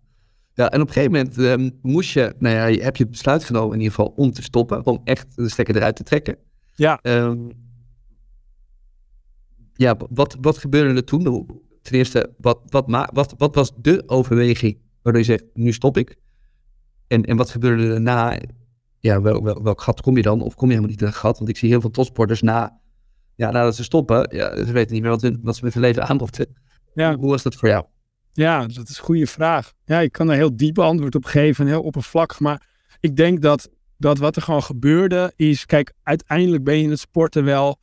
[0.55, 3.44] Ja, en op een gegeven moment um, moest je, nou ja, heb je het besluit
[3.44, 6.37] genomen in ieder geval om te stoppen, om echt de stekker eruit te trekken.
[6.74, 6.98] Ja.
[7.03, 7.50] Um,
[9.74, 11.62] ja, wat, wat gebeurde er toen?
[11.84, 16.16] Ten eerste, wat, wat, wat, wat was de overweging waardoor je zegt, nu stop ik?
[17.06, 18.38] En, en wat gebeurde er daarna?
[18.98, 20.40] Ja, wel, wel, welk gat kom je dan?
[20.40, 21.38] Of kom je helemaal niet in een gat?
[21.38, 22.80] Want ik zie heel veel topsporters na,
[23.34, 26.06] ja, nadat ze stoppen, ja, ze weten niet meer wat, wat ze met hun leven
[26.06, 26.46] aanboften.
[26.94, 27.16] Ja.
[27.16, 27.84] Hoe was dat voor jou?
[28.32, 29.72] Ja, dat is een goede vraag.
[29.84, 32.40] Ja, ik kan er heel diepe antwoord op geven, heel oppervlakkig.
[32.40, 32.66] Maar
[33.00, 33.68] ik denk dat,
[33.98, 37.78] dat wat er gewoon gebeurde is, kijk, uiteindelijk ben je in het sporten wel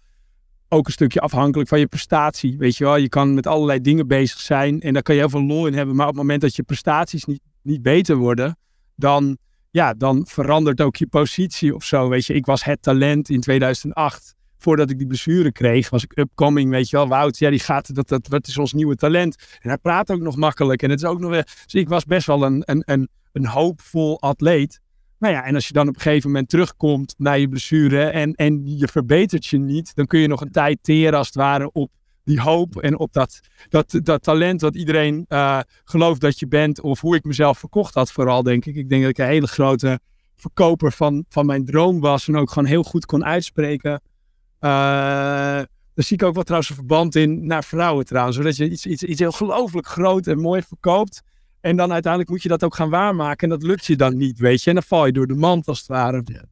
[0.71, 2.57] ook een stukje afhankelijk van je prestatie.
[2.57, 5.29] Weet je wel, je kan met allerlei dingen bezig zijn en daar kan je heel
[5.29, 5.95] veel lol in hebben.
[5.95, 8.57] Maar op het moment dat je prestaties niet, niet beter worden,
[8.95, 9.37] dan,
[9.71, 12.09] ja, dan verandert ook je positie of zo.
[12.09, 14.35] Weet je, ik was het talent in 2008.
[14.57, 17.07] Voordat ik die blessure kreeg, was ik upcoming, weet je wel.
[17.07, 19.35] Wout, ja, die gaat, dat, dat, dat is ons nieuwe talent.
[19.59, 20.83] En hij praat ook nog makkelijk.
[20.83, 23.45] En het is ook nog weer, dus ik was best wel een, een, een, een
[23.45, 24.81] hoopvol atleet.
[25.21, 28.33] Nou ja, en als je dan op een gegeven moment terugkomt naar je blessure en,
[28.33, 31.71] en je verbetert je niet, dan kun je nog een tijd teren als het ware
[31.71, 31.91] op
[32.23, 36.81] die hoop en op dat, dat, dat talent wat iedereen uh, gelooft dat je bent.
[36.81, 38.75] Of hoe ik mezelf verkocht had vooral, denk ik.
[38.75, 39.99] Ik denk dat ik een hele grote
[40.35, 42.27] verkoper van, van mijn droom was.
[42.27, 43.91] En ook gewoon heel goed kon uitspreken.
[43.91, 43.99] Uh,
[44.59, 48.37] daar zie ik ook wel trouwens een verband in naar vrouwen trouwens.
[48.37, 51.21] Zodat je iets, iets, iets heel gelooflijk groot en mooi verkoopt.
[51.61, 53.49] En dan uiteindelijk moet je dat ook gaan waarmaken.
[53.49, 54.69] En dat lukt je dan niet, weet je.
[54.69, 56.21] En dan val je door de mand als het ware.
[56.25, 56.43] Ja.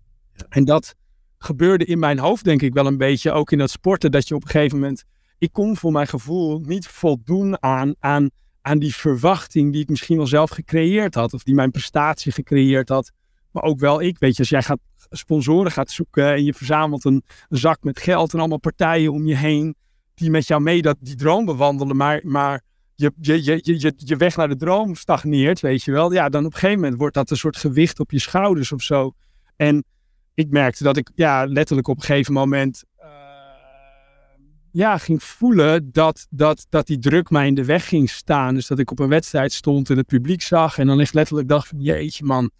[0.49, 0.95] En dat
[1.37, 3.31] gebeurde in mijn hoofd denk ik wel een beetje.
[3.31, 4.11] Ook in dat sporten.
[4.11, 5.03] Dat je op een gegeven moment...
[5.37, 8.29] Ik kon voor mijn gevoel niet voldoen aan, aan,
[8.61, 11.33] aan die verwachting die ik misschien wel zelf gecreëerd had.
[11.33, 13.11] Of die mijn prestatie gecreëerd had.
[13.51, 14.39] Maar ook wel ik, weet je.
[14.39, 18.39] Als jij gaat sponsoren gaat zoeken en je verzamelt een, een zak met geld en
[18.39, 19.75] allemaal partijen om je heen.
[20.13, 21.95] Die met jou mee dat, die droom bewandelen.
[21.95, 22.61] Maar, maar
[22.99, 26.13] je, je, je, je, je weg naar de droom stagneert, weet je wel.
[26.13, 28.81] Ja, dan op een gegeven moment wordt dat een soort gewicht op je schouders of
[28.81, 29.13] zo.
[29.55, 29.83] En
[30.33, 33.07] ik merkte dat ik ja, letterlijk op een gegeven moment uh,
[34.71, 38.53] ja, ging voelen dat, dat, dat die druk mij in de weg ging staan.
[38.53, 40.77] Dus dat ik op een wedstrijd stond en het publiek zag.
[40.77, 42.51] En dan echt letterlijk dacht van jeetje man,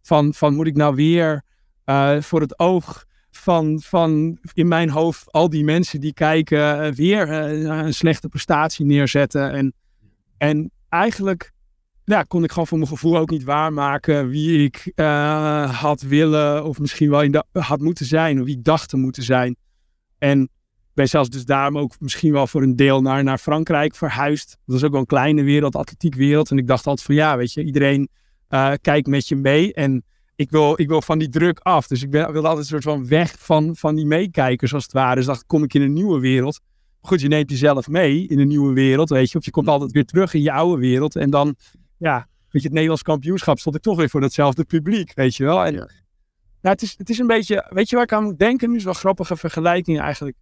[0.00, 1.42] van, van moet ik nou weer
[1.86, 6.92] uh, voor het oog van, van in mijn hoofd al die mensen die kijken uh,
[6.92, 9.52] weer een slechte prestatie neerzetten.
[9.52, 9.74] En
[10.38, 11.52] en eigenlijk
[12.04, 16.64] ja, kon ik gewoon voor mijn gevoel ook niet waarmaken wie ik uh, had willen
[16.64, 19.56] of misschien wel in had moeten zijn of wie ik dacht te moeten zijn.
[20.18, 20.48] En
[20.94, 24.48] ben zelfs dus daarom ook misschien wel voor een deel naar, naar Frankrijk verhuisd.
[24.48, 26.50] Dat was ook wel een kleine wereld, atletiekwereld.
[26.50, 28.08] En ik dacht altijd van ja, weet je, iedereen
[28.50, 29.74] uh, kijkt met je mee.
[29.74, 30.04] En
[30.36, 31.86] ik wil, ik wil van die druk af.
[31.86, 34.92] Dus ik ben, wilde altijd een soort van weg van, van die meekijkers als het
[34.92, 35.14] ware.
[35.14, 36.60] Dus dacht kom ik in een nieuwe wereld
[37.08, 39.38] goed, je neemt jezelf mee in een nieuwe wereld, weet je.
[39.38, 41.16] Of je komt altijd weer terug in je oude wereld.
[41.16, 41.54] En dan,
[41.96, 45.44] ja, weet je, het Nederlands kampioenschap stond ik toch weer voor datzelfde publiek, weet je
[45.44, 45.64] wel.
[45.64, 45.88] En, ja.
[46.60, 48.70] Nou, het, is, het is een beetje, weet je waar ik aan moet denken?
[48.70, 50.36] Nu is wel een grappige vergelijking eigenlijk.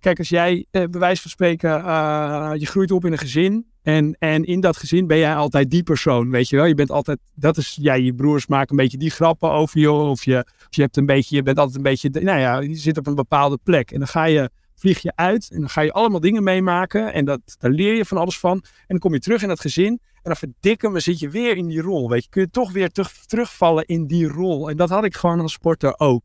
[0.00, 3.66] Kijk, als jij, eh, bij wijze van spreken, uh, je groeit op in een gezin.
[3.82, 6.64] En, en in dat gezin ben jij altijd die persoon, weet je wel.
[6.64, 9.80] Je bent altijd, dat is, jij, ja, je broers maken een beetje die grappen over
[9.80, 9.90] je.
[9.90, 12.74] Of je, of je hebt een beetje, je bent altijd een beetje, nou ja, je
[12.74, 13.90] zit op een bepaalde plek.
[13.90, 14.50] En dan ga je
[14.82, 18.04] vlieg je uit en dan ga je allemaal dingen meemaken en dat, daar leer je
[18.04, 18.56] van alles van.
[18.62, 21.56] En dan kom je terug in dat gezin en dan verdikken we zit je weer
[21.56, 22.08] in die rol.
[22.08, 24.70] Weet je, kun je toch weer terug, terugvallen in die rol.
[24.70, 26.22] En dat had ik gewoon als sporter ook.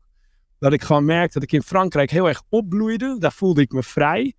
[0.58, 3.16] Dat ik gewoon merkte dat ik in Frankrijk heel erg opbloeide.
[3.18, 4.34] Daar voelde ik me vrij.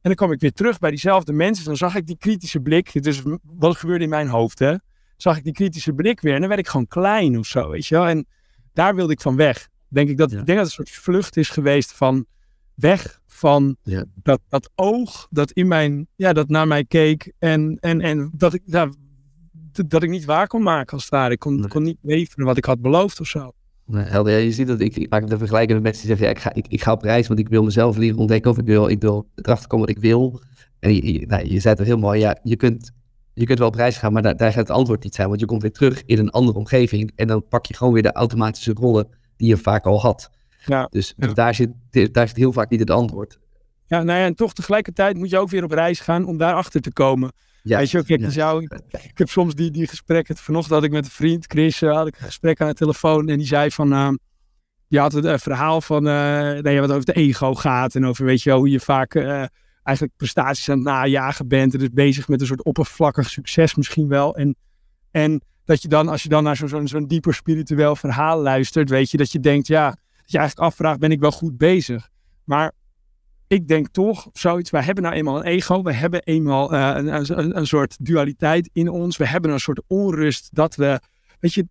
[0.00, 1.64] En dan kwam ik weer terug bij diezelfde mensen.
[1.64, 3.02] Dan zag ik die kritische blik.
[3.02, 4.74] Dus wat gebeurde in mijn hoofd, hè?
[5.16, 6.34] Zag ik die kritische blik weer.
[6.34, 8.06] En dan werd ik gewoon klein of zo, weet je wel.
[8.06, 8.26] En
[8.72, 9.68] daar wilde ik van weg.
[9.88, 12.26] Denk ik dat, ik denk dat het een soort vlucht is geweest van
[12.74, 14.04] weg van ja.
[14.22, 18.54] dat, dat oog dat in mijn, ja, dat naar mij keek en, en, en dat
[18.54, 18.88] ik, ja,
[19.86, 21.32] dat ik niet waar kon maken als het ware.
[21.32, 23.52] Ik kon, kon niet leveren wat ik had beloofd of zo.
[23.86, 24.32] Nee, helder.
[24.32, 26.42] Ja, je ziet dat ik, ik maak de vergelijking met mensen die zeggen, ja, ik,
[26.42, 28.88] ga, ik, ik ga op reis, want ik wil mezelf leren ontdekken of ik wil,
[28.88, 30.40] ik wil erachter komen wat ik wil.
[30.78, 32.92] En je, je, nou, je zei het heel mooi, ja, je kunt,
[33.34, 35.40] je kunt wel op reis gaan, maar daar, daar gaat het antwoord niet zijn, want
[35.40, 38.12] je komt weer terug in een andere omgeving en dan pak je gewoon weer de
[38.12, 40.30] automatische rollen die je vaak al had.
[40.66, 40.86] Ja.
[40.90, 41.70] Dus, Daar, zit,
[42.12, 43.38] daar zit heel vaak niet het antwoord.
[43.86, 46.80] Ja, nou ja, en toch tegelijkertijd moet je ook weer op reis gaan om daarachter
[46.80, 47.32] te komen.
[47.62, 50.36] Ja, Weet je ook, kijk, jou, ik, ik, heb soms die, die gesprekken.
[50.36, 53.28] Vanochtend had ik met een vriend, Chris, uh, had ik een gesprek aan de telefoon.
[53.28, 54.08] En die zei van, uh,
[54.88, 57.94] die had het uh, verhaal van, uh, nee, wat over de ego gaat.
[57.94, 59.14] En over, weet je wel, hoe je vaak
[59.82, 61.72] eigenlijk prestaties aan het najagen bent.
[61.72, 64.36] En dus bezig met een soort oppervlakkig succes misschien wel.
[64.36, 64.56] En,
[65.10, 68.90] en dat je dan, als je dan naar zo'n zo'n zo'n dieper spiritueel verhaal luistert,
[68.90, 72.08] weet je, dat je denkt, ja, dat je eigenlijk afvraagt, ben ik wel goed bezig?
[72.44, 72.72] Maar
[73.46, 77.56] ik denk toch zoiets, wij hebben nou eenmaal een ego, we hebben eenmaal uh, een,
[77.56, 81.00] een, soort dualiteit in ons, we hebben een soort onrust dat we,
[81.40, 81.68] weet je,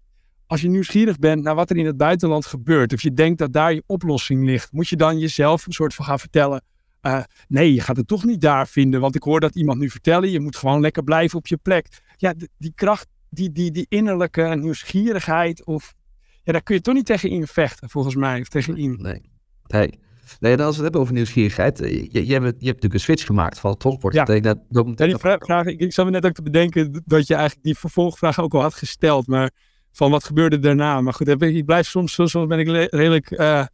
[0.48, 3.54] als je nieuwsgierig bent naar wat er in het buitenland gebeurt, of je denkt dat
[3.54, 6.64] daar je oplossing ligt, moet je dan jezelf een soort van gaan vertellen,
[7.02, 9.90] uh, nee, je gaat het toch niet daar vinden, want ik hoor dat iemand nu
[9.90, 11.88] vertellen, je moet gewoon lekker blijven op je plek.
[12.18, 15.96] Ja, die kracht, die, die, die innerlijke nieuwsgierigheid of
[16.44, 18.42] ja, daar kun je toch niet tegen in vechten, volgens mij.
[18.42, 18.98] Of tegen in.
[19.02, 19.22] Nee.
[19.68, 20.02] nee.
[20.40, 21.82] Nee, als we het hebben over nieuwsgierigheid.
[21.82, 24.14] Eh, je, je, hebt, je hebt natuurlijk een switch gemaakt van het topsport.
[24.14, 24.24] Ja.
[24.24, 24.60] Dat, dat,
[24.96, 27.78] ja, die vraag, ik, ik zat me net ook te bedenken dat je eigenlijk die
[27.78, 29.28] vervolgvraag ook al had gesteld.
[29.28, 29.52] Maar
[29.92, 31.02] van wat gebeurde daarna?
[31.02, 33.66] Maar goed, ik blijf soms, soms ben ik redelijk uh,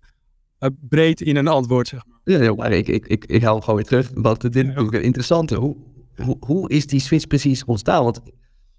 [0.80, 2.20] breed in een antwoord, zeg maar.
[2.24, 4.12] Ja, maar ik, ik, ik, ik haal hem gewoon weer terug.
[4.14, 5.00] Want dit is natuurlijk ja.
[5.00, 5.56] interessante.
[5.56, 5.76] Hoe,
[6.16, 8.04] hoe, hoe is die switch precies ontstaan?
[8.04, 8.22] Want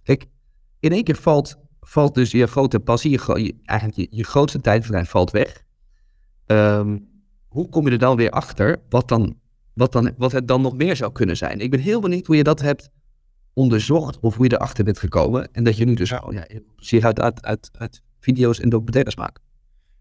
[0.02, 0.26] kijk,
[0.80, 1.56] in één keer valt
[1.90, 5.64] valt dus je grote passie, je, eigenlijk je, je, grootste tijdverdrijf valt weg.
[6.46, 6.98] Ehm,
[7.48, 9.38] hoe kom je er dan weer achter wat, dan,
[9.72, 11.60] wat, dan, wat het dan nog meer zou kunnen zijn?
[11.60, 12.90] Ik ben heel benieuwd hoe je dat hebt
[13.52, 15.52] onderzocht of hoe je erachter bent gekomen.
[15.52, 16.22] En dat je nu dus ja.
[16.26, 16.46] Oh ja,
[17.02, 19.40] uit, uit, uit, uit video's en documentaires maakt.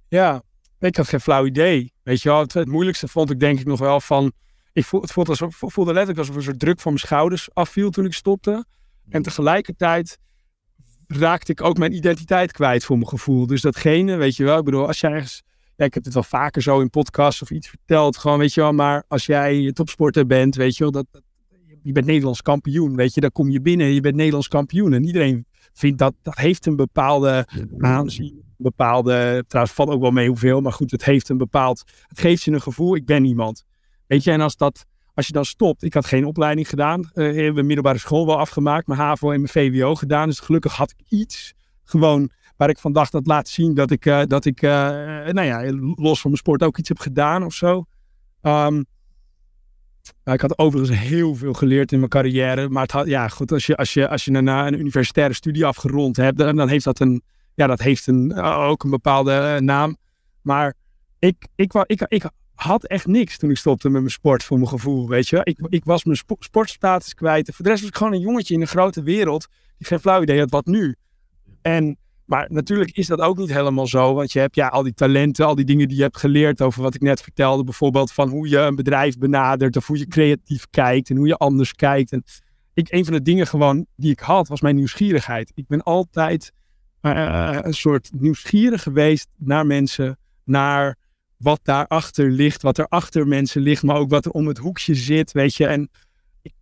[0.07, 0.43] Ja,
[0.79, 1.93] ik had geen flauw idee.
[2.03, 4.31] Weet je wel, het, het, moeilijkste vond ik denk ik nog wel van...
[4.73, 7.49] ik voel, het voelde, alsof, voelde letterlijk alsof er een soort druk van mijn schouders
[7.53, 8.65] afviel toen ik stopte.
[9.09, 10.17] En tegelijkertijd
[11.17, 13.47] raakte ik ook mijn identiteit kwijt voor mijn gevoel.
[13.47, 15.43] Dus datgene, weet je wel, ik bedoel, als jij ergens...
[15.75, 18.73] Ik heb het wel vaker zo in podcasts of iets verteld, gewoon, weet je wel,
[18.73, 21.21] maar als jij topsporter bent, weet je wel, dat, dat
[21.83, 24.93] je bent Nederlands kampioen, weet je, dan kom je binnen, je bent Nederlands kampioen.
[24.93, 30.27] En iedereen vindt dat, dat heeft een bepaalde aanzien, bepaalde, trouwens valt ook wel mee
[30.27, 33.65] hoeveel, maar goed, het heeft een bepaald, het geeft je een gevoel, ik ben iemand.
[34.07, 34.85] Weet je, en als dat,
[35.19, 38.87] als je dan stopt, ik had geen opleiding gedaan, uh, mijn middelbare school wel afgemaakt,
[38.87, 41.53] mijn HAVO en mijn VWO gedaan, dus gelukkig had ik iets,
[41.83, 45.41] gewoon waar ik van dacht dat laat zien dat ik, uh, dat ik uh, nou
[45.41, 45.61] ja,
[45.95, 47.85] los van mijn sport ook iets heb gedaan of zo.
[48.41, 48.85] Um,
[50.23, 52.69] nou, ik had overigens heel veel geleerd in mijn carrière.
[52.69, 55.65] Maar het had, ja, goed, als je, als je, als je daarna een universitaire studie
[55.65, 57.21] afgerond hebt, dan, dan heeft dat een,
[57.53, 59.97] ja, dat heeft een, ook een bepaalde naam.
[60.41, 60.73] Maar
[61.19, 62.29] ik, ik, ik, ik, ik
[62.61, 65.39] had echt niks toen ik stopte met mijn sport, voor mijn gevoel, weet je.
[65.43, 67.51] Ik, ik was mijn spo sportstatus kwijt.
[67.53, 70.21] Voor de rest was ik gewoon een jongetje in een grote wereld die geen flauw
[70.21, 70.95] idee had wat nu.
[71.61, 74.93] En maar natuurlijk is dat ook niet helemaal zo, want je hebt ja al die
[74.93, 78.29] talenten, al die dingen die je hebt geleerd over wat ik net vertelde, bijvoorbeeld van
[78.29, 82.11] hoe je een bedrijf benadert of hoe je creatief kijkt en hoe je anders kijkt.
[82.11, 82.23] En
[82.73, 85.51] ik, een van de dingen gewoon die ik had, was mijn nieuwsgierigheid.
[85.55, 86.51] Ik ben altijd
[87.01, 90.97] uh, een soort nieuwsgierig geweest naar mensen, naar
[91.39, 94.95] wat daarachter ligt, wat er achter mensen ligt, maar ook wat er om het hoekje
[94.95, 95.65] zit, weet je.
[95.65, 95.89] En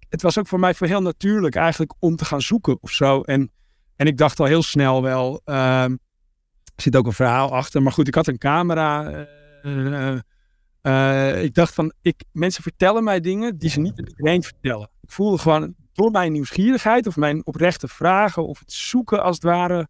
[0.10, 3.22] het was ook voor mij voor heel natuurlijk eigenlijk om te gaan zoeken of zo.
[3.22, 3.52] En
[3.98, 5.98] en ik dacht al heel snel wel, uh, er
[6.76, 7.82] zit ook een verhaal achter.
[7.82, 9.26] Maar goed, ik had een camera.
[9.64, 10.18] Uh,
[10.82, 14.90] uh, ik dacht van, ik, mensen vertellen mij dingen die ze niet iedereen vertellen.
[15.02, 19.44] Ik voelde gewoon door mijn nieuwsgierigheid of mijn oprechte vragen of het zoeken als het
[19.44, 19.88] ware.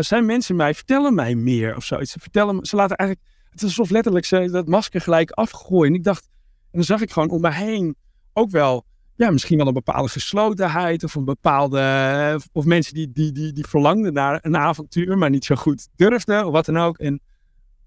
[0.00, 2.12] zijn mensen mij, vertellen mij meer of zoiets.
[2.12, 5.92] Ze vertellen, ze laten eigenlijk, het is alsof letterlijk dat masker gelijk afgooien.
[5.92, 6.28] En ik dacht,
[6.60, 7.96] en dan zag ik gewoon om me heen
[8.32, 8.84] ook wel
[9.20, 11.78] ja, misschien wel een bepaalde geslotenheid of een bepaalde.
[11.78, 15.88] Eh, of mensen die, die, die, die verlangden naar een avontuur, maar niet zo goed
[15.96, 16.98] durfden of wat dan ook.
[16.98, 17.20] En,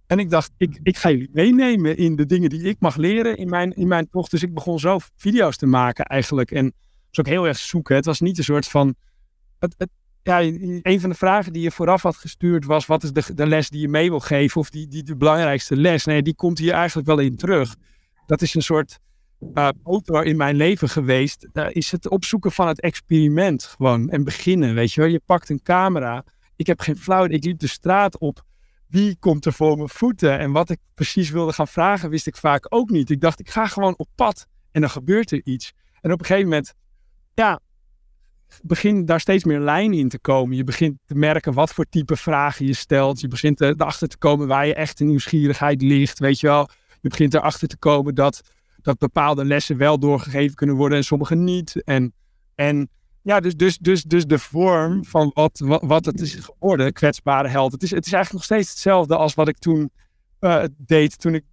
[0.08, 3.38] en ik dacht, ik, ik ga jullie meenemen in de dingen die ik mag leren
[3.38, 4.32] in mijn, in mijn tocht.
[4.32, 6.52] Dus ik begon zo video's te maken eigenlijk.
[6.52, 6.76] En het
[7.10, 7.96] was ook heel erg zoeken.
[7.96, 8.96] Het was niet een soort van.
[9.60, 9.76] Het,
[10.24, 10.42] ja,
[10.82, 13.70] een van de vragen die je vooraf had gestuurd was: wat is de, de les
[13.70, 14.62] die je mee wil geven?
[14.62, 16.06] Of die, die de belangrijkste les?
[16.06, 17.76] Nee, die komt hier eigenlijk wel in terug.
[18.26, 19.00] Dat is een soort
[19.54, 24.74] uh, motor in mijn leven geweest, is het opzoeken van het experiment gewoon en beginnen,
[24.74, 25.10] weet je wel.
[25.10, 26.24] Je pakt een camera,
[26.56, 28.44] ik heb geen flauw, ik liep de straat op,
[28.88, 30.40] wie komt er voor mijn voeten?
[30.40, 33.10] En wat ik precies wilde gaan vragen, wist ik vaak ook niet.
[33.10, 35.74] Ik dacht, ik ga gewoon op pad en dan gebeurt er iets.
[36.02, 36.74] En op een gegeven moment,
[37.34, 37.60] ja,
[38.62, 40.56] begint daar steeds meer lijn in te komen.
[40.56, 43.20] Je begint te merken wat voor type vragen je stelt.
[43.20, 46.70] Je begint erachter te komen waar je echte nieuwsgierigheid ligt, weet je wel.
[47.02, 48.42] Je begint erachter te komen dat
[48.82, 51.84] dat bepaalde lessen wel doorgegeven kunnen worden en sommige niet.
[51.84, 52.14] En,
[52.56, 52.90] en
[53.22, 57.48] ja, dus, dus, dus, dus de vorm van wat, wat, wat het is geworden, kwetsbare
[57.48, 57.72] held.
[57.72, 59.92] Het is, het is eigenlijk nog steeds hetzelfde als wat ik toen
[60.44, 61.44] uh, deed toen ik,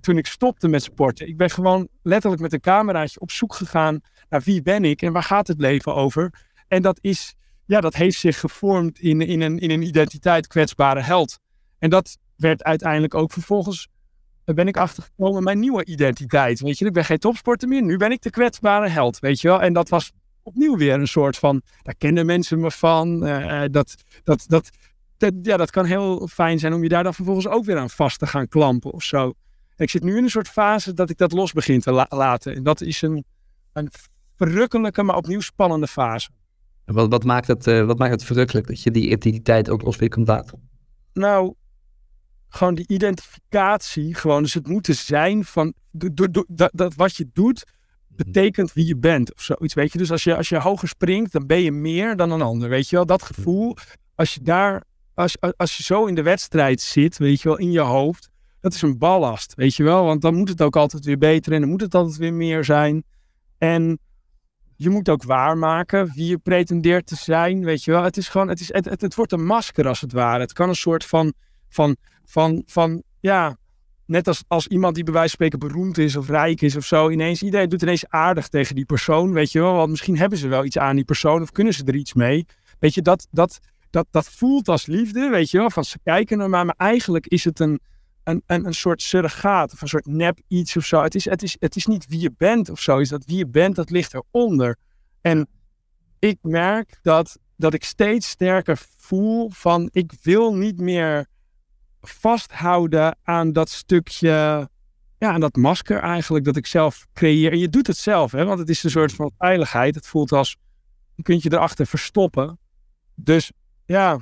[0.00, 1.28] toen ik stopte met sporten.
[1.28, 5.12] Ik ben gewoon letterlijk met een cameraatje op zoek gegaan naar wie ben ik en
[5.12, 6.32] waar gaat het leven over.
[6.68, 7.34] En dat is,
[7.64, 11.38] ja, dat heeft zich gevormd in, in, een, in een identiteit kwetsbare held.
[11.78, 13.88] En dat werd uiteindelijk ook vervolgens
[14.44, 16.60] ben ik achtergekomen mijn nieuwe identiteit.
[16.60, 17.82] Weet je, ik ben geen topsporter meer.
[17.82, 19.62] Nu ben ik de kwetsbare held, weet je wel.
[19.62, 23.26] En dat was opnieuw weer een soort van, daar kennen mensen me van.
[23.26, 24.70] Uh, dat, dat, dat,
[25.20, 27.90] dat, ja, dat kan heel fijn zijn om je daar dan vervolgens ook weer aan
[27.90, 29.32] vast te gaan klampen of zo.
[29.76, 32.54] ik zit nu in een soort fase dat ik dat los begin te laten.
[32.54, 33.24] En dat is een,
[33.72, 33.90] een
[34.36, 36.30] verrukkelijke, maar opnieuw spannende fase.
[36.84, 39.96] Wat, wat, maakt het, uh, wat maakt het verrukkelijk dat je die identiteit ook los
[39.96, 40.68] weer kunt laten?
[41.12, 41.54] Nou,
[42.48, 47.64] gewoon die identificatie, gewoon dus het moeten zijn van dat, dat wat je doet,
[48.08, 49.98] betekent wie je bent of zoiets, weet je.
[49.98, 52.88] Dus als je, als je hoger springt, dan ben je meer dan een ander, weet
[52.88, 53.06] je wel.
[53.06, 53.76] Dat gevoel,
[54.14, 54.84] als je daar,
[55.20, 58.30] als, als je zo in de wedstrijd zit, weet je wel, in je hoofd,
[58.60, 60.04] dat is een ballast, weet je wel.
[60.04, 62.64] Want dan moet het ook altijd weer beter en dan moet het altijd weer meer
[62.64, 63.04] zijn.
[63.58, 63.98] En
[64.76, 68.02] je moet ook waarmaken wie je pretendeert te zijn, weet je wel.
[68.02, 70.40] Het is gewoon, het, is, het, het, het wordt een masker als het ware.
[70.40, 71.32] Het kan een soort van,
[71.68, 71.96] van
[72.30, 73.56] van, van ja,
[74.06, 76.84] net als, als iemand die bij wijze van spreken beroemd is of rijk is of
[76.84, 80.38] zo, ineens, iedereen doet ineens aardig tegen die persoon, weet je wel, want misschien hebben
[80.38, 82.46] ze wel iets aan die persoon of kunnen ze er iets mee.
[82.78, 83.58] Weet je, dat, dat,
[83.90, 87.26] dat, dat voelt als liefde, weet je wel, van ze kijken naar maar, maar eigenlijk
[87.26, 87.80] is het een,
[88.24, 91.02] een, een, een soort surrogaat of een soort nep iets of zo.
[91.02, 93.36] Het is, het, is, het is niet wie je bent of zo, is dat wie
[93.36, 94.76] je bent, dat ligt eronder.
[95.20, 95.48] En
[96.18, 101.26] ik merk dat, dat ik steeds sterker voel van, ik wil niet meer
[102.00, 104.68] vasthouden aan dat stukje
[105.20, 107.52] ja, en dat masker eigenlijk dat ik zelf creëer.
[107.52, 109.94] En je doet het zelf, hè, want het is een soort van veiligheid.
[109.94, 110.56] Het voelt als,
[111.14, 112.58] je kunt je erachter verstoppen.
[113.14, 113.52] Dus
[113.90, 114.18] ja,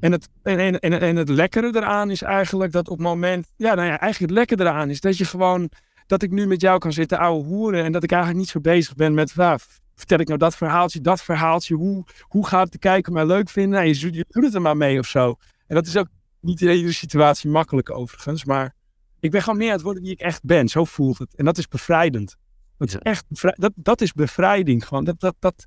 [0.00, 3.74] en het, en, en, en, het lekkere eraan is eigenlijk dat op het moment, ja,
[3.74, 5.70] nou ja, eigenlijk het lekkere eraan is dat je gewoon,
[6.06, 8.60] dat ik nu met jou kan zitten ouwe hoeren en dat ik eigenlijk niet zo
[8.60, 9.60] bezig ben met, waar
[9.94, 13.72] vertel ik nou dat verhaaltje, dat verhaaltje, hoe, hoe gaat de kijker mij leuk vinden?
[13.72, 15.36] Nou, je, je doet het er maar mee of zo.
[15.66, 16.08] En dat is ook
[16.40, 18.74] niet in iedere situatie makkelijk overigens, maar
[19.20, 20.68] ik ben gewoon meer aan het worden wie ik echt ben.
[20.68, 21.34] Zo voelt het.
[21.34, 22.36] En dat is bevrijdend.
[22.78, 23.24] Dat is echt
[23.60, 25.04] dat, dat is bevrijding gewoon.
[25.04, 25.66] Dat, dat, dat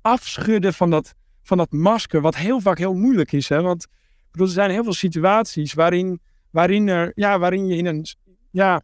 [0.00, 3.48] afschudden van dat, van dat masker, wat heel vaak heel moeilijk is.
[3.48, 3.62] Hè?
[3.62, 3.86] Want
[4.30, 8.06] bedoel, er zijn heel veel situaties waarin, waarin, er, ja, waarin je in een.
[8.50, 8.82] Ja,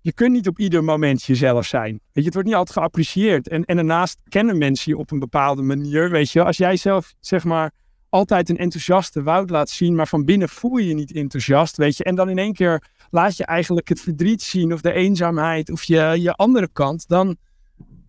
[0.00, 1.90] je kunt niet op ieder moment jezelf zijn.
[1.90, 3.48] Weet je, het wordt niet altijd geapprecieerd.
[3.48, 6.10] En, en daarnaast kennen mensen je op een bepaalde manier.
[6.10, 7.72] Weet je, als jij zelf, zeg maar,
[8.08, 11.96] altijd een enthousiaste Wout laat zien, maar van binnen voel je je niet enthousiast, weet
[11.96, 12.04] je.
[12.04, 15.82] En dan in één keer laat je eigenlijk het verdriet zien of de eenzaamheid of
[15.82, 17.36] je, je andere kant, dan,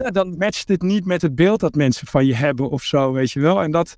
[0.07, 3.31] dan matcht het niet met het beeld dat mensen van je hebben of zo, weet
[3.31, 3.61] je wel.
[3.61, 3.97] En dat,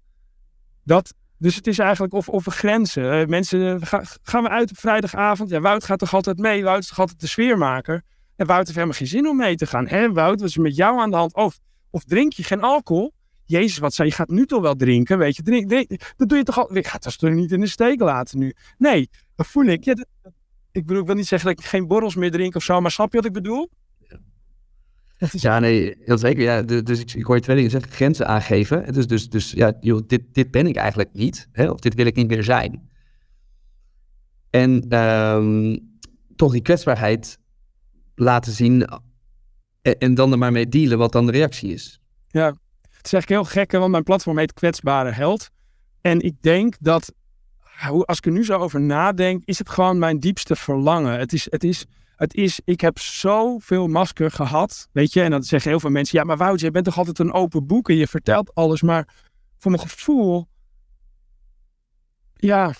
[0.83, 3.21] dat dus het is eigenlijk of, of grenzen.
[3.21, 3.79] Uh, mensen,
[4.23, 5.49] gaan we uit op vrijdagavond?
[5.49, 6.63] Ja, Wout gaat toch altijd mee?
[6.63, 8.01] Wout is toch altijd de sfeermaker?
[8.35, 9.87] En Wout heeft helemaal geen zin om mee te gaan.
[9.87, 11.35] Hé, Wout, wat is met jou aan de hand?
[11.35, 11.59] Of,
[11.89, 13.13] of drink je geen alcohol?
[13.45, 14.13] Jezus, wat zei je?
[14.13, 15.41] gaat nu toch wel drinken, weet je?
[15.43, 15.69] Drink,
[16.17, 16.75] dat doe je toch al...
[16.75, 18.53] Ik ga het toch niet in de steek laten nu?
[18.77, 19.85] Nee, dat voel ik.
[20.71, 22.91] Ik bedoel, ik wil niet zeggen dat ik geen borrels meer drink of zo, maar
[22.91, 23.69] snap je wat ik bedoel?
[25.31, 26.43] Ja, nee, heel zeker.
[26.43, 27.91] Ja, dus ik, ik hoor je twee dingen zeggen.
[27.91, 28.93] Grenzen aangeven.
[28.93, 31.47] Dus, dus, dus ja, joh, dit, dit ben ik eigenlijk niet.
[31.51, 32.89] Hè, of dit wil ik niet meer zijn.
[34.49, 35.79] En um,
[36.35, 37.37] toch die kwetsbaarheid
[38.15, 38.87] laten zien.
[39.81, 42.01] En, en, dan er maar mee dealen wat dan de reactie is.
[42.27, 42.45] Ja,
[42.81, 45.49] het is eigenlijk heel gek, want mijn platform heet Kwetsbare Held.
[46.01, 47.13] En ik denk dat
[47.89, 51.19] als ik er nu zo over nadenk, is het gewoon mijn diepste verlangen.
[51.19, 51.85] Het is, het is,
[52.21, 55.21] het is, ik heb zoveel masker gehad, weet je.
[55.21, 57.67] En dan zeggen heel veel mensen, ja, maar Wout, je bent toch altijd een open
[57.67, 58.81] boek en je vertelt alles.
[58.81, 59.07] Maar
[59.57, 60.47] voor mijn gevoel,
[62.33, 62.73] ja,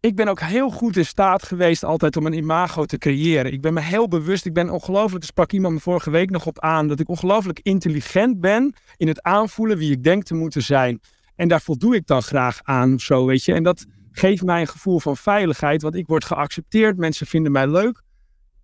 [0.00, 3.52] ik ben ook heel goed in staat geweest altijd om een imago te creëren.
[3.52, 6.46] Ik ben me heel bewust, ik ben ongelooflijk, er sprak iemand me vorige week nog
[6.46, 10.62] op aan, dat ik ongelooflijk intelligent ben in het aanvoelen wie ik denk te moeten
[10.62, 11.00] zijn.
[11.36, 13.52] En daar voldoe ik dan graag aan of zo, weet je.
[13.52, 17.66] En dat geeft mij een gevoel van veiligheid, want ik word geaccepteerd, mensen vinden mij
[17.66, 18.02] leuk.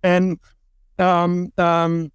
[0.00, 0.40] En,
[0.96, 2.10] um, um,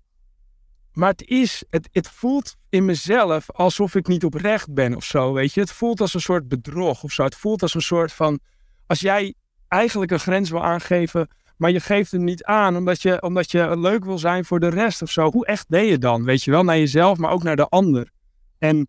[0.93, 5.33] maar het is, het, het voelt in mezelf alsof ik niet oprecht ben of zo,
[5.33, 5.59] weet je.
[5.59, 7.23] Het voelt als een soort bedrog of zo.
[7.23, 8.39] Het voelt als een soort van,
[8.87, 9.33] als jij
[9.67, 13.79] eigenlijk een grens wil aangeven, maar je geeft hem niet aan omdat je, omdat je
[13.79, 15.31] leuk wil zijn voor de rest of zo.
[15.31, 18.11] Hoe echt ben je dan, weet je wel, naar jezelf, maar ook naar de ander.
[18.57, 18.87] En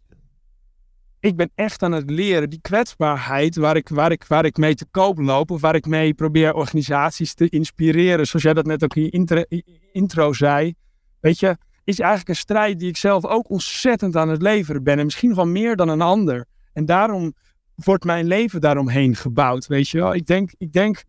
[1.26, 4.74] ik ben echt aan het leren, die kwetsbaarheid waar ik, waar, ik, waar ik mee
[4.74, 8.84] te koop loop, of waar ik mee probeer organisaties te inspireren, zoals jij dat net
[8.84, 10.74] ook in je intro, zei,
[11.20, 14.98] weet je, is eigenlijk een strijd die ik zelf ook ontzettend aan het leveren ben.
[14.98, 16.46] En misschien wel meer dan een ander.
[16.72, 17.34] En daarom
[17.74, 20.14] wordt mijn leven daaromheen gebouwd, weet je wel.
[20.14, 21.02] Ik denk, ik denk,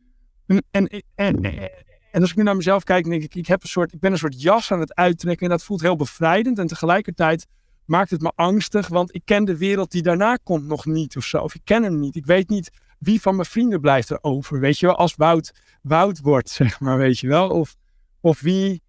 [0.46, 1.42] en, en, en,
[2.12, 4.12] en als ik nu naar mezelf kijk, denk ik, ik, heb een soort, ik ben
[4.12, 6.60] een soort jas aan het uittrekken en dat voelt heel bevrijdend.
[6.60, 7.48] En tegelijkertijd
[7.88, 11.26] maakt het me angstig, want ik ken de wereld die daarna komt nog niet of
[11.26, 11.42] zo.
[11.42, 12.16] Of ik ken hem niet.
[12.16, 14.96] Ik weet niet wie van mijn vrienden blijft er over, weet je wel.
[14.96, 17.50] Als Wout Wout wordt, zeg maar, weet je wel.
[17.50, 17.76] Of,
[18.20, 18.82] of wie,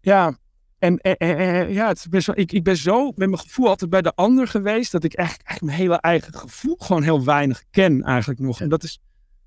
[0.00, 0.38] ja.
[0.78, 3.90] En, en, ja, het is best wel, ik, ik ben zo met mijn gevoel altijd
[3.90, 7.64] bij de ander geweest, dat ik echt, echt mijn hele eigen gevoel gewoon heel weinig
[7.70, 8.60] ken eigenlijk nog.
[8.60, 8.98] En dat is,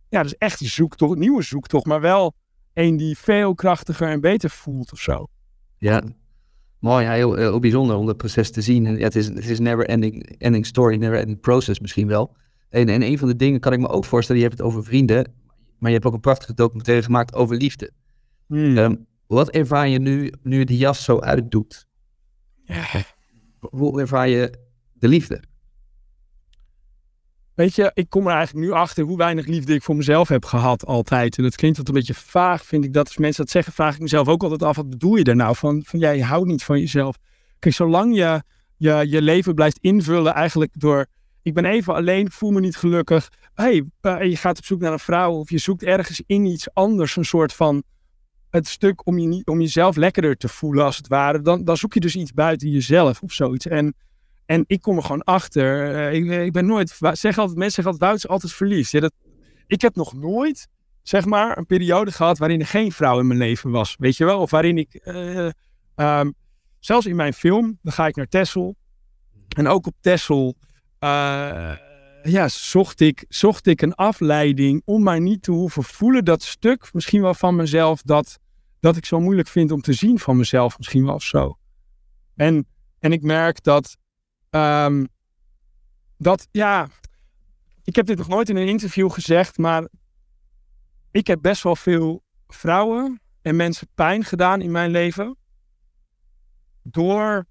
[0.10, 2.36] ja, dat is echt een zoektocht, een nieuwe zoektocht, maar wel
[2.73, 5.28] een die veel krachtiger en beter voelt of zo.
[5.78, 6.04] Ja,
[6.84, 8.86] mooi, ja, heel, heel, bijzonder om dat proces te zien.
[8.86, 12.36] En ja, het is, het is never ending, ending story, never ending process misschien wel.
[12.69, 14.84] En, en een van de dingen kan ik me ook voorstellen, je hebt het over
[14.84, 15.34] vrienden,
[15.78, 17.91] maar je hebt ook een prachtige documentaire gemaakt over liefde.
[18.48, 18.78] Hmm.
[18.78, 18.96] Ehm,
[19.28, 21.88] wat ervaar je nu, nu je die jas zo uitdoet?
[22.63, 22.86] Ja.
[23.60, 24.54] Hoe ervaar je
[24.93, 25.43] de liefde?
[27.55, 30.45] Weet je, ik kom er eigenlijk nu achter hoe weinig liefde ik voor mezelf heb
[30.45, 31.37] gehad altijd.
[31.37, 33.05] En dat klinkt wat een beetje vaag, vind ik dat.
[33.05, 35.55] Als mensen dat zeggen, vraag ik mezelf ook altijd af, wat bedoel je er nou
[35.55, 35.83] van?
[35.85, 37.15] Van jij houdt niet van jezelf.
[37.59, 38.43] Kijk, zolang je,
[38.77, 41.06] je je leven blijft invullen eigenlijk door,
[41.41, 43.29] ik ben even alleen, voel me niet gelukkig.
[43.54, 46.73] hey, uh, je gaat op zoek naar een vrouw of je zoekt ergens in iets
[46.73, 47.83] anders een soort van
[48.49, 51.41] het stuk om, je niet, om jezelf lekkerder te voelen als het ware.
[51.41, 53.67] Dan, dan zoek je dus iets buiten jezelf of zoiets.
[53.67, 53.95] En
[54.46, 55.96] en ik kom er gewoon achter.
[55.96, 58.91] Uh, ik, ik, ben nooit, zeg altijd, mensen zeggen altijd, Wout is altijd verliefd.
[58.91, 59.13] Ja, dat,
[59.67, 60.67] ik heb nog nooit,
[61.02, 63.96] zeg maar, een periode gehad waarin er geen vrouw in mijn leven was.
[64.00, 64.39] Weet je wel?
[64.39, 65.50] Of waarin ik, uh,
[65.96, 66.33] um,
[66.79, 68.75] zelfs in mijn film, dan ga ik naar Tessel.
[69.56, 70.56] En ook op Tessel,
[71.00, 71.73] uh,
[72.23, 76.89] ja, zocht, ik, zocht ik een afleiding om maar niet te hoeven voelen dat stuk,
[76.94, 78.39] misschien wel van mezelf, dat,
[78.79, 81.58] dat ik zo moeilijk vind om te zien van mezelf, misschien wel of zo.
[82.35, 82.67] En,
[83.00, 83.98] en ik merk dat,
[84.54, 85.06] ehm,
[86.17, 86.89] dat, ja,
[87.83, 89.87] ik heb dit nog nooit in een interview gezegd, maar
[91.12, 95.37] ik heb best wel veel vrouwen en mensen pijn gedaan in mijn leven.
[96.83, 97.45] Door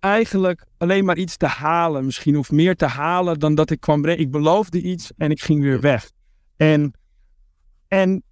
[0.00, 2.36] eigenlijk alleen maar iets te halen, misschien.
[2.36, 4.20] Of meer te halen dan dat ik kwam brengen.
[4.20, 6.10] Ik beloofde iets en ik ging weer weg.
[6.56, 6.92] En,
[7.88, 8.22] en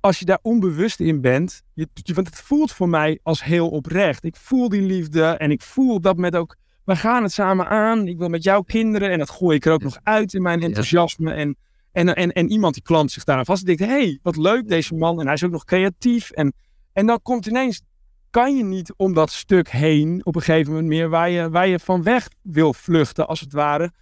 [0.00, 4.24] als je daar onbewust in bent, je, want het voelt voor mij als heel oprecht.
[4.24, 8.06] Ik voel die liefde en ik voel dat met ook, we gaan het samen aan.
[8.08, 10.62] Ik wil met jouw kinderen en dat gooi ik er ook nog uit in mijn
[10.62, 11.32] enthousiasme.
[11.32, 11.56] En,
[11.92, 13.66] en, en, en iemand die klant zich daar vast.
[13.66, 15.20] denkt, hé, hey, wat leuk deze man.
[15.20, 16.30] En hij is ook nog creatief.
[16.30, 16.52] En,
[16.92, 17.82] en dan komt ineens
[18.30, 21.66] kan je niet om dat stuk heen op een gegeven moment meer waar je, waar
[21.66, 23.92] je van weg wil vluchten, als het ware.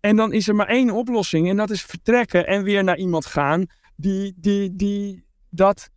[0.00, 3.26] En dan is er maar één oplossing en dat is vertrekken en weer naar iemand
[3.26, 3.66] gaan
[3.96, 5.90] die, die, die, dat,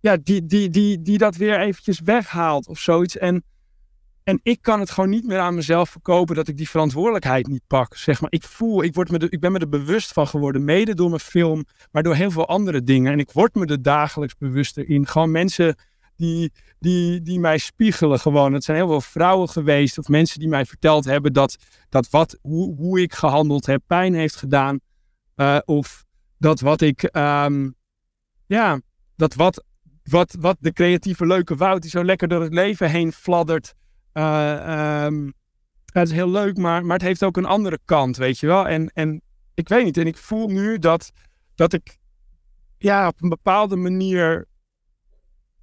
[0.00, 3.18] ja, die, die, die, die dat weer eventjes weghaalt of zoiets.
[3.18, 3.44] En,
[4.24, 7.66] en ik kan het gewoon niet meer aan mezelf verkopen dat ik die verantwoordelijkheid niet
[7.66, 7.96] pak.
[7.96, 10.94] Zeg maar, ik voel, ik, word me ik ben me er bewust van geworden, mede
[10.94, 13.12] door mijn film, maar door heel veel andere dingen.
[13.12, 15.06] En ik word me er dagelijks bewuster in.
[15.06, 15.76] Gewoon mensen
[16.16, 18.52] die, die, die mij spiegelen gewoon.
[18.52, 21.56] Het zijn heel veel vrouwen geweest of mensen die mij verteld hebben dat,
[21.88, 24.80] dat wat, hoe, hoe ik gehandeld heb pijn heeft gedaan.
[25.36, 26.04] Uh, of
[26.38, 27.74] dat wat ik, um,
[28.46, 28.80] ja,
[29.16, 29.64] dat wat,
[30.02, 33.74] wat, wat de creatieve leuke Wout die zo lekker door het leven heen fladdert.
[34.14, 35.32] Uh, um,
[35.92, 38.68] het is heel leuk, maar, maar het heeft ook een andere kant, weet je wel.
[38.68, 39.22] En, en
[39.54, 41.10] ik weet niet, en ik voel nu dat,
[41.54, 41.98] dat ik
[42.78, 44.48] ja, op een bepaalde manier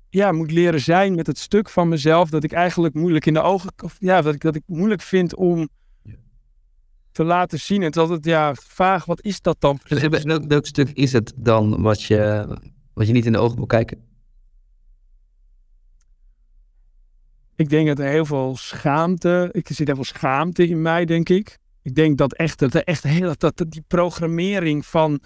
[0.09, 3.41] ja, moet leren zijn met het stuk van mezelf dat ik eigenlijk moeilijk in de
[3.41, 5.69] ogen, of ja, dat ik, dat ik moeilijk vind om
[7.11, 7.83] te laten zien.
[7.83, 9.79] En dat het, ja, vaag, wat is dat dan?
[9.87, 12.47] Welk, welk stuk is het dan wat je,
[12.93, 14.06] wat je niet in de ogen moet kijken?
[17.57, 21.29] Ik denk dat er heel veel schaamte, ik zit heel veel schaamte in mij, denk
[21.29, 21.57] ik.
[21.81, 25.21] Ik denk dat echt, dat echt heel, dat, die programmering van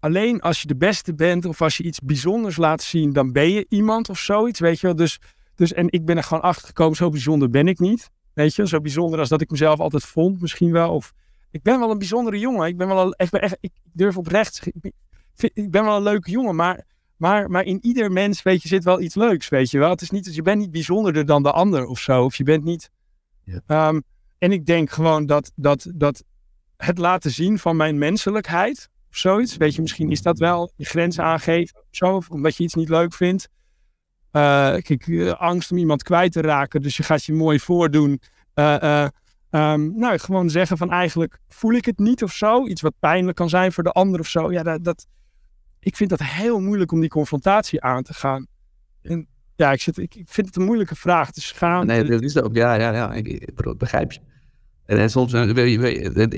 [0.00, 3.50] alleen als je de beste bent of als je iets bijzonders laat zien, dan ben
[3.50, 4.96] je iemand of zoiets, weet je wel.
[4.96, 5.20] Dus,
[5.54, 8.10] dus en ik ben er gewoon achter gekomen, zo bijzonder ben ik niet.
[8.32, 10.94] Weet je, zo bijzonder als dat ik mezelf altijd vond, misschien wel.
[10.94, 11.12] Of
[11.50, 12.68] ik ben wel een bijzondere jongen.
[12.68, 14.66] Ik ben wel echt, ik durf oprecht.
[15.36, 16.84] Ik ben wel een leuke jongen, maar,
[17.24, 19.90] maar, maar in ieder mens, weet je, zit wel iets leuks, weet je wel.
[19.90, 22.24] Het is niet, dus je bent niet bijzonderder dan de ander of zo.
[22.24, 22.90] Of je bent niet.
[23.44, 23.88] Ja.
[23.88, 24.02] Um,
[24.38, 26.24] en ik denk gewoon dat, dat, dat
[26.76, 29.56] het laten zien van mijn menselijkheid, of zoiets.
[29.56, 31.84] Weet je, misschien is dat wel je grenzen aangeven.
[31.90, 33.48] Zo, omdat je iets niet leuk vindt.
[34.32, 36.82] Uh, kijk, uh, angst om iemand kwijt te raken.
[36.82, 38.20] Dus je gaat je mooi voordoen.
[38.54, 39.06] Uh,
[39.50, 42.66] um, nou, gewoon zeggen van eigenlijk voel ik het niet of zo.
[42.66, 44.52] Iets wat pijnlijk kan zijn voor de ander of zo.
[44.52, 45.06] Ja, dat, dat,
[45.84, 48.46] ik vind dat heel moeilijk om die confrontatie aan te gaan.
[49.02, 49.26] En,
[49.56, 51.32] ja, ik, zit, ik, ik vind het een moeilijke vraag.
[51.32, 51.86] Is gaan.
[51.86, 52.56] Nee, dat is ook.
[52.56, 53.12] Ja, ja, ja.
[53.12, 54.20] Ik, ik begrijp je.
[54.84, 55.78] En, soms eh, wil je,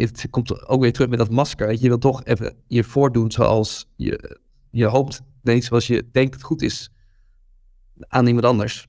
[0.00, 1.72] het komt ook weer terug met dat masker.
[1.72, 4.40] Je wil toch even je voordoen zoals je,
[4.70, 6.90] je hoopt, nee, zoals je denkt het goed is
[8.08, 8.86] aan iemand anders.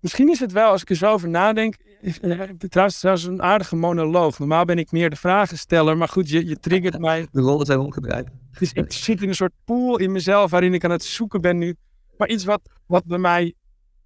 [0.00, 3.76] Misschien is het wel, als ik er zo over nadenk, eh, trouwens, trouwens een aardige
[3.76, 4.38] monoloog.
[4.38, 7.26] Normaal ben ik meer de vragensteller, maar goed, je, je triggert mij.
[7.32, 8.28] De rollen zijn omgedraaid.
[8.58, 11.58] Dus ik zit in een soort pool in mezelf waarin ik aan het zoeken ben
[11.58, 11.76] nu.
[12.16, 13.54] Maar iets wat, wat bij mij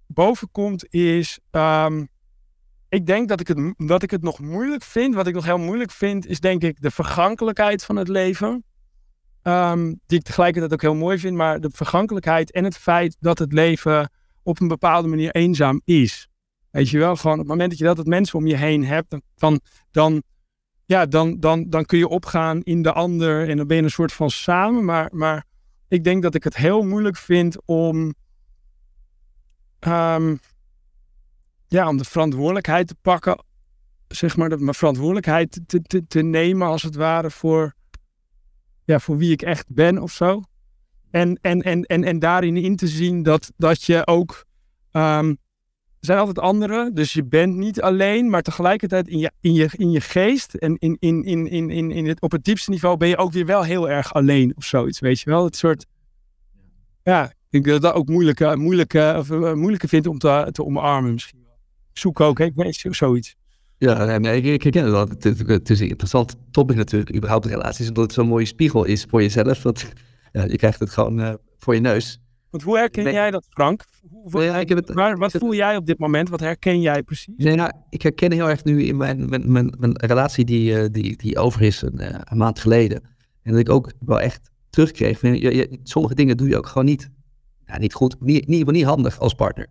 [0.07, 2.07] bovenkomt is, um,
[2.89, 5.15] ik denk dat ik, het, dat ik het nog moeilijk vind.
[5.15, 8.63] Wat ik nog heel moeilijk vind, is denk ik de vergankelijkheid van het leven.
[9.43, 11.35] Um, die ik tegelijkertijd ook heel mooi vind.
[11.35, 14.09] Maar de vergankelijkheid en het feit dat het leven
[14.43, 16.27] op een bepaalde manier eenzaam is.
[16.71, 18.85] Weet je wel, gewoon op het moment dat je dat het mensen om je heen
[18.85, 19.59] hebt, dan,
[19.91, 20.23] dan,
[20.85, 23.89] ja, dan, dan, dan kun je opgaan in de ander en dan ben je een
[23.89, 24.85] soort van samen.
[24.85, 25.45] Maar, maar
[25.87, 28.13] ik denk dat ik het heel moeilijk vind om.
[29.79, 30.39] Um,
[31.67, 33.43] ja, om de verantwoordelijkheid te pakken,
[34.07, 37.75] zeg maar, de verantwoordelijkheid te, te, te nemen als het ware voor,
[38.83, 40.41] ja, voor wie ik echt ben of zo.
[41.11, 44.45] En, en, en, en, en daarin in te zien dat, dat je ook.
[44.91, 45.37] Er
[46.05, 49.91] zijn altijd anderen, dus je bent niet alleen, maar tegelijkertijd in je, in je, in
[49.91, 53.07] je geest en in, in, in, in, in, in het, op het diepste niveau ben
[53.07, 55.43] je ook weer wel heel erg alleen of zoiets, weet je wel?
[55.43, 55.85] Het soort.
[57.03, 60.65] Ja, ik denk dat dat ook moeilijker, moeilijker, of, uh, moeilijker vind om te, te
[60.65, 61.45] omarmen misschien
[61.93, 63.35] zoek ook, ik weet zoiets.
[63.77, 68.03] Ja, nee, ik, ik herken het Het, is een interessant topic natuurlijk, überhaupt relaties, omdat
[68.03, 69.61] het zo'n mooie spiegel is voor jezelf.
[69.61, 69.93] Dat,
[70.31, 72.19] ja, je krijgt het gewoon uh, voor je neus.
[72.55, 73.13] Want hoe herken Nee.
[73.13, 73.83] jij dat, Frank?
[74.09, 76.29] Hoe, Nou ja, ik heb het- waar, wat voel jij op dit moment?
[76.29, 77.33] Wat herken jij precies?
[77.37, 80.89] Nee, nou, ik herken heel erg nu in mijn, mijn, mijn, mijn relatie die, eh,
[80.91, 83.03] die, die over is een, eh, een maand geleden.
[83.41, 85.21] En dat ik ook wel echt terugkreeg.
[85.21, 87.09] Je, je- sommige dingen doe je ook gewoon niet,
[87.65, 89.67] ja, niet goed, niet, niet, niet handig als partner.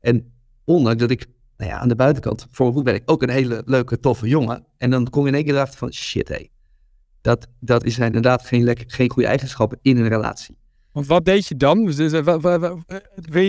[0.00, 0.32] En
[0.64, 1.26] ondanks dat ik
[1.56, 4.66] nou ja, aan de buitenkant, voor mijn ben ik ook een hele leuke, toffe jongen.
[4.78, 6.46] En dan kom je in één keer erachter van, shit hé,
[7.20, 10.58] dat, dat is inderdaad geen, lekker, geen goede eigenschappen in een relatie.
[10.92, 11.84] Want wat deed je dan?
[11.84, 12.72] Dus, eh, eh,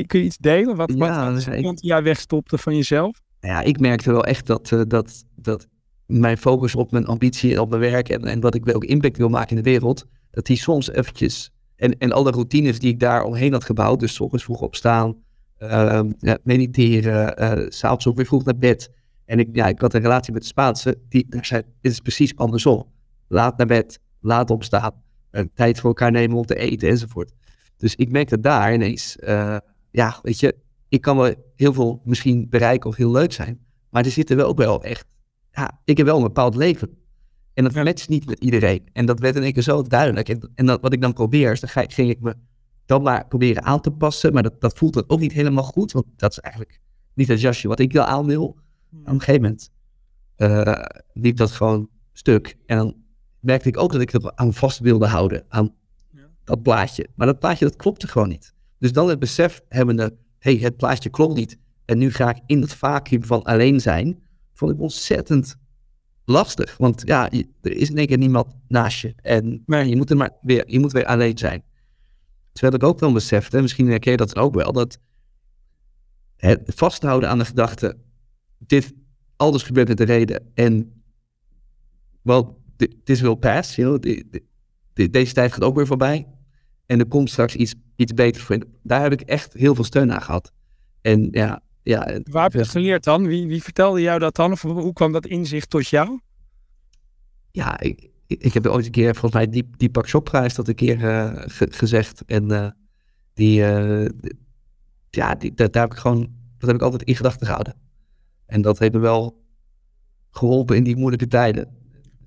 [0.07, 0.75] kun je iets delen?
[0.75, 3.21] Wat, Ja, wat dus jij wegstopte van jezelf?
[3.39, 5.67] Ja, ik merkte wel echt dat, eh, dat, dat
[6.05, 9.17] mijn focus op mijn ambitie en op mijn werk en, en wat ik welke impact
[9.17, 12.99] wil maken in de wereld, dat die soms eventjes, en, en alle routines die ik
[12.99, 15.15] daar omheen had gebouwd, dus ochtends vroeg opstaan,
[15.57, 18.89] ehm, ja, mediteren, s s'avonds ook weer vroeg naar bed.
[19.25, 22.35] En ik, ja, ik had een relatie met de Spaanse, die zei, dit is precies
[22.35, 22.85] andersom.
[23.27, 24.93] Laat naar bed, laat opstaan,
[25.53, 27.31] tijd voor elkaar nemen om te eten enzovoort.
[27.77, 29.57] Dus ik merkte daar ineens, eh,
[29.91, 30.55] ja, weet je,
[30.89, 33.59] ik kan wel heel veel misschien bereiken of heel leuk zijn.
[33.89, 35.05] Maar er zitten wel ook wel echt,
[35.51, 36.89] ja, ik heb wel een bepaald leven.
[37.53, 38.87] En dat matcht niet met iedereen.
[38.93, 40.29] En dat werd in één keer zo duidelijk.
[40.29, 42.35] En, en dat, wat ik dan probeer, is dan ga, ging ik me
[42.85, 44.33] dan maar proberen aan te passen.
[44.33, 45.91] Maar dat, dat voelt dan ook niet helemaal goed.
[45.91, 46.79] Want dat is eigenlijk
[47.13, 48.45] niet het jasje wat ik wel aan wil.
[48.45, 49.71] Op een gegeven moment
[50.35, 52.57] eh, liep dat gewoon stuk.
[52.65, 52.95] En dan
[53.41, 55.45] merkte ik ook dat ik er aan vast wilde houden.
[55.47, 55.73] Aan
[56.09, 56.29] Ja.
[56.43, 57.07] dat plaatje.
[57.15, 58.53] Maar dat plaatje, dat klopte gewoon niet.
[58.77, 60.03] Dus dan het besef hebbende,
[60.39, 61.57] hé, hey, het plaatje klopt niet.
[61.85, 64.19] En nu ga ik in het vacuüm van alleen zijn.
[64.53, 65.55] Vond ik ontzettend
[66.25, 66.77] lastig.
[66.77, 69.13] Want ja, je- er is in één keer niemand naast je.
[69.15, 69.89] En Nee.
[69.89, 71.63] je moet er maar weer, je moet weer alleen zijn.
[72.51, 74.99] Terwijl ik ook wel besefte, misschien herken je dat ook wel, dat
[76.37, 77.97] het vasthouden aan de gedachte,
[78.57, 78.93] dit,
[79.35, 80.51] alles gebeurt met de reden.
[80.53, 81.03] En,
[82.21, 84.23] wel, dit is wel past, you know, di-
[84.93, 86.27] di- deze tijd gaat ook weer voorbij.
[86.85, 88.57] En er komt straks iets, iets beters voor.
[88.83, 90.51] Daar heb ik echt heel veel steun aan gehad.
[91.01, 93.27] En ja, ja Waar heb je het geleerd dan?
[93.27, 94.51] Wie, wie vertelde jou dat dan?
[94.51, 96.19] Of hoe kwam dat inzicht tot jou?
[97.51, 100.75] ja, ik, ik heb ooit een keer, volgens mij, die, die Pak Shopprijs dat een
[100.75, 102.25] keer eh, ge- gezegd.
[102.25, 102.69] En eh,
[103.33, 104.09] die, eh,
[105.09, 106.19] ja, die, dat, daar heb ik gewoon,
[106.57, 107.75] dat heb ik altijd in gedachten gehouden.
[108.45, 109.43] En dat heeft me wel
[110.31, 111.77] geholpen in die moeilijke tijden.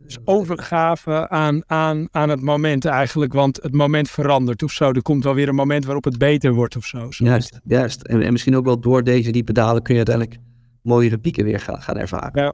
[0.05, 3.33] Dus overgave aan, aan, aan het moment eigenlijk.
[3.33, 4.91] Want het moment verandert of zo.
[4.91, 7.11] Er komt wel weer een moment waarop het beter wordt of zo.
[7.11, 7.25] Zo.
[7.25, 8.03] Juist, juist.
[8.03, 10.41] En, en misschien ook wel door deze diepe dalen kun je uiteindelijk
[10.83, 12.43] mooiere pieken weer gaan, gaan ervaren.
[12.43, 12.53] Ja.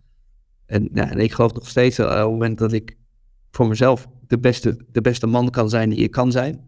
[0.67, 2.97] En, ja, en ik geloof nog steeds, eh, op het moment dat ik
[3.51, 6.61] voor mezelf de beste, de beste man kan zijn die ik kan zijn,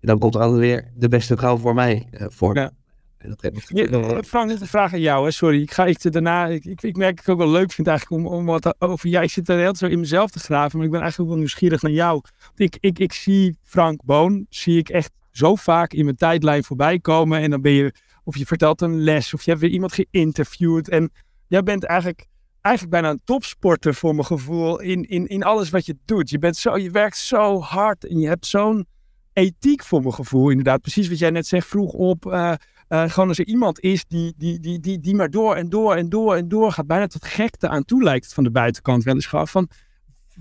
[0.00, 2.56] dan komt er altijd weer de beste vrouw voor mij eh, voor.
[2.56, 2.70] Ja.
[3.18, 5.24] En dat heb ik- Je, Frank, dit een vraag aan jou.
[5.24, 5.30] Hè?
[5.30, 6.46] Sorry, ik ga ik daarna.
[6.46, 9.08] Ik, ik, ik merk dat ik ook wel leuk vind eigenlijk om, om wat over
[9.08, 9.22] jij.
[9.24, 11.44] Ik zit er heel zo in mezelf te graven, maar ik ben eigenlijk ook wel
[11.44, 12.22] nieuwsgierig naar jou.
[12.56, 16.98] Ik, ik, ik zie Frank Boon, zie ik echt zo vaak in mijn tijdlijn voorbij
[16.98, 17.40] komen.
[17.40, 17.94] En dan ben je,
[18.24, 20.88] of je vertelt een les, of je hebt weer iemand geïnterviewd.
[20.88, 21.10] En
[21.46, 22.26] jij bent eigenlijk,
[22.60, 26.30] eigenlijk bijna een topsporter voor mijn gevoel in, in, in alles wat je doet.
[26.30, 28.86] Je, bent zo, je werkt zo hard en je hebt zo'n
[29.32, 30.48] ethiek voor mijn gevoel.
[30.48, 32.26] Inderdaad, precies wat jij net zegt, vroeg op.
[32.26, 32.52] eh,
[32.88, 35.94] eh, gewoon als er iemand is die, die, die, die, die maar door en door
[35.94, 39.14] en door en door gaat, bijna tot gekte aan toe lijkt van de buitenkant wel
[39.14, 39.68] eens gewoon van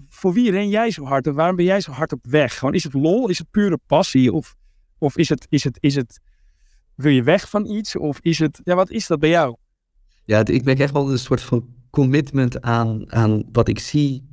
[0.09, 2.57] voor wie ren jij zo hard en waarom ben jij zo hard op weg?
[2.57, 3.29] Gewoon, is het lol?
[3.29, 4.33] Is het pure passie?
[4.33, 4.55] Of,
[4.97, 6.19] of is, het, is, het, is het,
[6.95, 7.95] wil je weg van iets?
[7.95, 9.55] Of is het, ja, wat is dat bij jou?
[10.25, 14.27] Ja, ik ben echt wel een soort van commitment aan, aan wat ik zie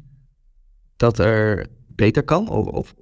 [0.96, 2.48] dat er beter kan.
[2.48, 2.94] Of, of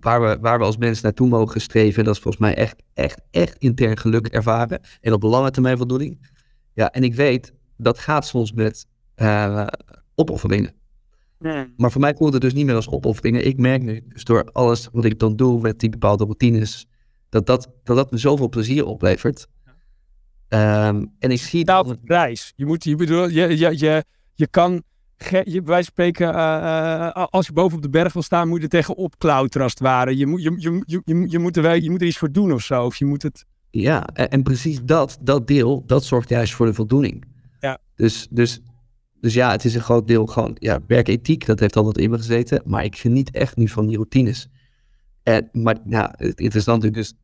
[0.00, 2.04] waar, we, waar we als mensen naartoe mogen streven.
[2.04, 4.80] Dat is volgens mij echt, echt, echt intern geluk ervaren.
[5.00, 6.28] En op lange termijn voldoening.
[6.74, 9.66] Ja, en ik weet, dat gaat soms met eh,
[10.14, 10.74] opofferingen.
[11.76, 13.46] Maar voor mij voelt het dus niet meer als opofferingen.
[13.46, 16.86] Ik merk nu, dus door alles wat ik dan doe met die bepaalde routines,
[17.28, 19.46] dat dat, dat, dat me zoveel plezier oplevert.
[20.48, 22.04] Ehm, en ik zie Betaalt dat...
[22.04, 22.52] prijs.
[22.56, 24.04] Je moet, je bedoel, je, je, je,
[24.34, 24.82] je kan,
[25.18, 28.48] je, bij wijze van spreken, eh, eh, als je boven op de berg wil staan,
[28.48, 30.16] moet je er tegenop klauteren als het ware.
[30.16, 32.32] Je moet, je, je, je, je, je moet er, wel- je moet er iets voor
[32.32, 32.84] doen of zo.
[32.84, 33.44] Of je moet het...
[33.70, 37.24] Ja, en, en precies dat, dat deel, dat zorgt juist voor de voldoening.
[37.60, 37.78] Ja.
[37.94, 38.60] Dus, dus,
[39.20, 42.16] dus ja, het is een groot deel gewoon, ja, werkethiek, dat heeft altijd in me
[42.16, 42.62] gezeten.
[42.64, 44.48] Maar ik geniet echt nu van die routines.
[45.22, 47.14] En, maar ja, het interessante dus,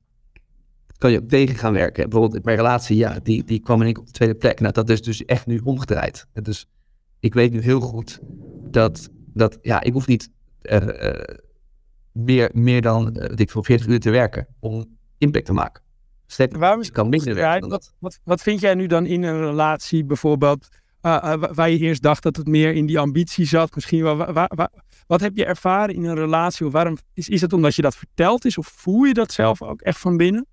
[0.99, 2.09] kan je ook tegen gaan werken.
[2.09, 4.61] Bijvoorbeeld mijn relatie, ja, die, die kwam in op de tweede plek.
[4.61, 6.26] Nou, dat is dus echt nu omgedraaid.
[6.32, 6.66] Dus
[7.23, 8.18] ik weet nu heel goed
[8.70, 11.20] dat, dat ja, ik hoef niet eh,
[12.12, 15.83] meer, meer dan, weet ik veel, 40 uur te werken om impact te maken.
[16.27, 19.07] Sterker, Waarom is ik kan minder Ja, werken wat, wat, wat vind jij nu dan
[19.07, 20.68] in een relatie bijvoorbeeld,
[21.01, 23.75] eh, wa- waar je eerst dacht dat het meer in die ambitie zat?
[23.75, 24.73] Misschien wel, wa- wa- wa-
[25.07, 26.66] wat heb je ervaren in een relatie?
[26.66, 28.59] Of waarom, is, is het omdat je dat verteld is?
[28.59, 30.47] Of voel je dat zelf ook echt van binnen?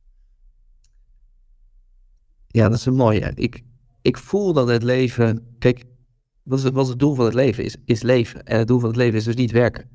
[2.47, 3.31] Ja, dat is een mooie.
[3.35, 3.63] Ik,
[4.01, 5.55] ik voel dat het leven.
[5.59, 5.83] Kijk,
[6.49, 7.63] wat is het, wat is het doel van het leven?
[7.63, 8.43] Is, is leven.
[8.43, 9.89] En het doel van het leven is dus niet werken.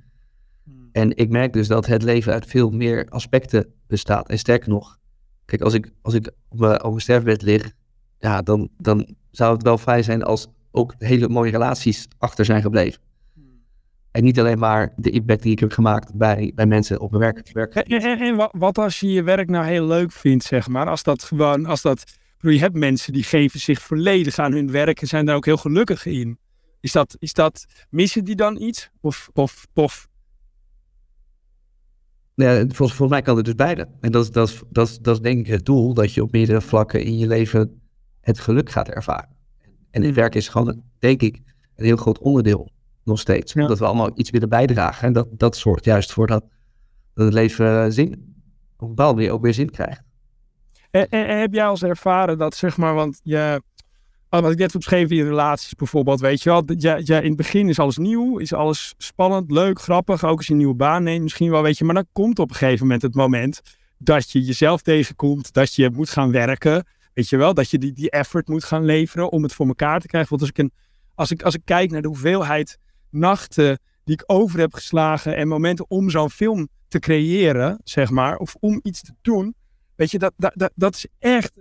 [0.64, 0.88] Hmm.
[0.92, 4.28] En ik merk dus dat het leven uit veel meer aspecten bestaat.
[4.28, 4.98] En sterker nog,
[5.44, 7.72] kijk, als ik, als ik op mijn, op mijn sterfbed lig,
[8.18, 12.62] ja, dan, dan zou het wel fijn zijn als ook hele mooie relaties achter zijn
[12.62, 13.00] gebleven.
[14.10, 17.22] En niet alleen maar de impact die ik heb gemaakt bij, bij mensen op mijn
[17.22, 17.50] werk.
[17.52, 17.74] werk.
[17.74, 20.86] En, en, en wat, als je je werk nou heel leuk vindt, zeg maar?
[20.86, 22.04] Als dat gewoon, als dat...
[22.40, 25.56] Je hebt mensen die geven zich volledig aan hun werk en zijn daar ook heel
[25.56, 26.38] gelukkig in.
[26.84, 28.90] Is dat, is dat missen die dan iets?
[29.00, 30.08] Of, of, of
[32.34, 33.88] Ja, volgens, volgens mij kan het dus beide.
[34.00, 36.22] En dat is, dat, is, dat, is, dat is denk ik het doel, dat je
[36.22, 37.82] op meerdere vlakken in je leven
[38.20, 39.36] het geluk gaat ervaren.
[39.90, 41.42] En het werk is gewoon, denk ik,
[41.76, 42.70] een heel groot onderdeel
[43.04, 43.52] nog steeds.
[43.52, 43.66] Ja.
[43.66, 45.06] Dat we allemaal iets willen bijdragen.
[45.06, 46.44] En dat, dat zorgt juist voor dat,
[47.14, 48.12] dat het leven eh, zin,
[48.76, 50.02] op een bepaalde manier ook weer zin krijgt.
[50.90, 53.62] En, en- en heb jij als ervaren dat, zeg maar, want je,
[54.42, 57.68] wat ik net heb beschreven in relaties bijvoorbeeld, weet je wel, je, in het begin
[57.68, 61.22] is alles nieuw, is alles spannend, leuk, grappig, ook als je een nieuwe baan neemt
[61.22, 63.60] misschien wel, weet je, maar dan komt op een gegeven moment het moment
[63.98, 67.92] dat je jezelf tegenkomt, dat je moet gaan werken, weet je wel, dat je die,
[67.92, 70.30] die effort moet gaan leveren om het voor elkaar te krijgen.
[70.30, 70.72] Want als ik, een,
[71.14, 72.78] als ik, als ik kijk naar de hoeveelheid
[73.10, 78.36] nachten die ik over heb geslagen en momenten om zo'n film te creëren, zeg maar,
[78.36, 79.54] of om iets te doen,
[79.96, 81.52] Weet je, dat, dat, dat, dat is echt.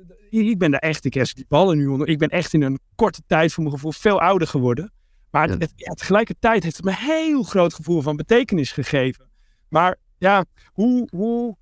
[0.42, 2.08] Ik ben daar echt, ik heb die ballen nu onder.
[2.08, 4.92] Ik ben echt in een korte tijd voor mijn gevoel veel ouder geworden.
[5.32, 5.58] Maar het, Ja.
[5.66, 9.30] het- ja, tegelijkertijd heeft het me een heel groot gevoel van betekenis gegeven.
[9.70, 11.08] Maar ja, hoe.
[11.12, 11.58] hoe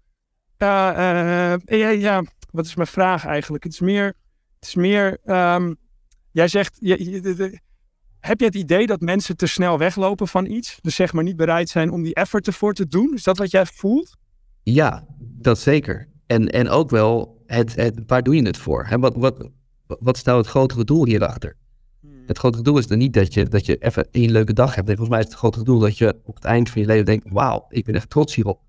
[0.57, 3.63] eh, eh, ja, ja, wat is mijn vraag eigenlijk?
[3.63, 4.05] Het is meer.
[4.59, 5.73] Het is meer ehm,
[6.31, 6.77] jij zegt.
[6.79, 7.59] Je, je- de- de-
[8.19, 10.77] heb je het idee dat mensen te snel weglopen van iets?
[10.81, 13.13] Dus zeg maar niet bereid zijn om die effort ervoor te doen?
[13.13, 14.17] Is dat wat jij voelt?
[14.63, 16.09] Ja, dat zeker.
[16.27, 18.85] En, en ook wel, het, het, waar doe je het voor?
[18.85, 18.99] Hè?
[18.99, 19.49] Wat, wat,
[19.87, 21.55] wat is nou het grotere doel hierachter?
[22.25, 24.87] Het grotere doel is dan niet dat je, dat je even één leuke dag hebt.
[24.87, 27.25] Volgens mij is het grotere doel dat je op het eind van je leven denkt:
[27.29, 28.61] wauw, ik ben echt trots hierop.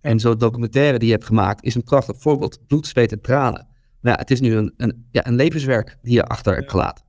[0.00, 2.66] En zo'n documentaire die je hebt gemaakt is een prachtig voorbeeld.
[2.66, 3.66] Bloed, zweet en tranen.
[4.00, 7.04] Maar ja, het is nu een, een, ja, een levenswerk die je achter hebt gelaten.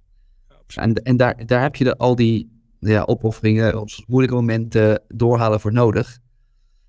[0.75, 5.73] En, en daar, daar heb je de, al die ja, opofferingen, moeilijke momenten doorhalen voor
[5.73, 6.19] nodig.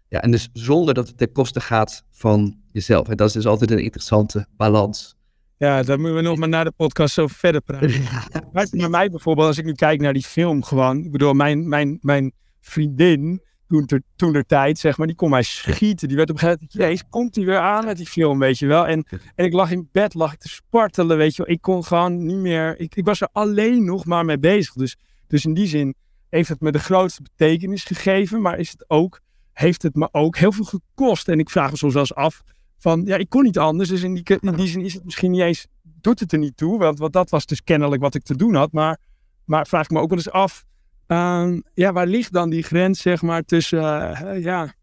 [0.09, 3.09] Ja, en dus zonder dat het ten koste gaat van jezelf.
[3.09, 5.17] En dat is dus altijd een interessante balans.
[5.57, 8.03] Ja, daar moeten we nog maar na de podcast zo verder praten.
[8.53, 11.05] Maar bij mij bijvoorbeeld, als ik nu kijk naar die film gewoon.
[11.05, 15.31] Ik bedoel, mijn, mijn, mijn vriendin, toen ter, toen der tijd, zeg maar, die kon
[15.31, 16.09] mij schieten.
[16.09, 18.59] Die werd op een gegeven moment, jezus, komt die weer aan met die film, weet
[18.59, 18.87] je wel.
[18.87, 21.55] En, en ik lag in bed, lag ik te spartelen, weet je wel.
[21.55, 24.73] Ik kon gewoon niet meer, ik, ik was er alleen nog maar mee bezig.
[24.73, 24.97] Dus,
[25.27, 25.95] dus in die zin
[26.29, 28.41] heeft het me de grootste betekenis gegeven.
[28.41, 29.21] Maar is het ook,
[29.53, 31.29] heeft het me ook heel veel gekost.
[31.29, 32.43] En ik vraag me soms wel eens af,
[32.79, 33.89] van ja, ik kon niet anders.
[33.89, 36.57] Dus in die, in die zin is het misschien niet eens, doet het er niet
[36.57, 36.79] toe.
[36.79, 38.73] Want, want dat was dus kennelijk wat ik te doen had.
[38.73, 38.99] Maar,
[39.45, 40.65] maar vraag ik me ook wel eens af,
[41.07, 44.75] ehm, ja, waar ligt dan die grens, zeg maar, tussen, eh, ja,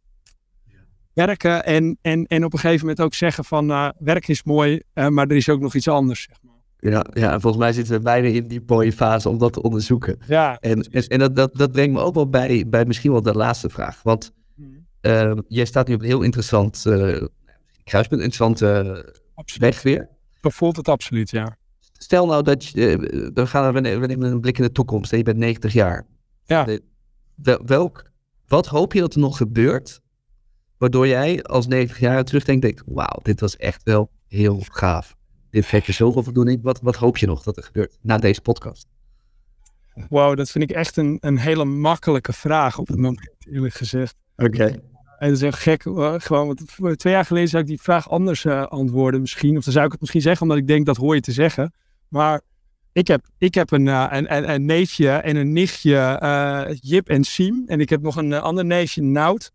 [1.13, 4.81] werken en, en, en op een gegeven moment ook zeggen van, uh, werk is mooi,
[4.93, 6.51] uh, maar er is ook nog iets anders, zeg maar.
[6.91, 9.61] Ja, ja, en volgens mij zitten we bijna in die mooie fase om dat te
[9.61, 10.17] onderzoeken.
[10.27, 10.57] Ja.
[10.59, 13.33] En, en, en dat, dat, dat brengt me ook wel bij, bij misschien wel de
[13.33, 14.03] laatste vraag.
[14.03, 14.33] Want
[15.01, 17.23] uh, jij staat nu op een heel interessant uh,
[17.83, 19.05] kruispunt, interessante
[19.57, 20.09] weg weer.
[20.41, 21.57] Zo voelt het absoluut, ja.
[21.93, 25.17] Stel nou dat je, uh, we, gaan, we nemen een blik in de toekomst en
[25.17, 26.05] je bent 90 jaar.
[26.43, 26.67] Ja.
[27.65, 28.11] Welk,
[28.47, 30.01] wat hoop je dat er nog gebeurt,
[30.77, 35.15] waardoor jij als 90 jaar terugdenkt, denkt, wauw, dit was echt wel heel gaaf.
[35.49, 36.63] Dit geeft je zoveel voldoening.
[36.63, 38.87] Wat, wat hoop je nog dat er gebeurt na deze podcast?
[40.09, 44.15] Wow, dat vind ik echt een, een hele makkelijke vraag op het moment, eerlijk gezegd.
[44.35, 44.45] Oké.
[44.45, 44.81] Okay.
[45.21, 45.81] En dat is echt gek.
[46.23, 49.57] Gewoon, want twee jaar geleden zou ik die vraag anders uh, antwoorden misschien.
[49.57, 51.73] Of dan zou ik het misschien zeggen, omdat ik denk dat hoor je te zeggen.
[52.07, 52.41] Maar
[52.91, 57.09] ik heb, ik heb een, uh, een, een, een, neefje en een nichtje, uh, Jip
[57.09, 57.63] en Siem.
[57.67, 59.51] En ik heb nog een ander neefje, Nout.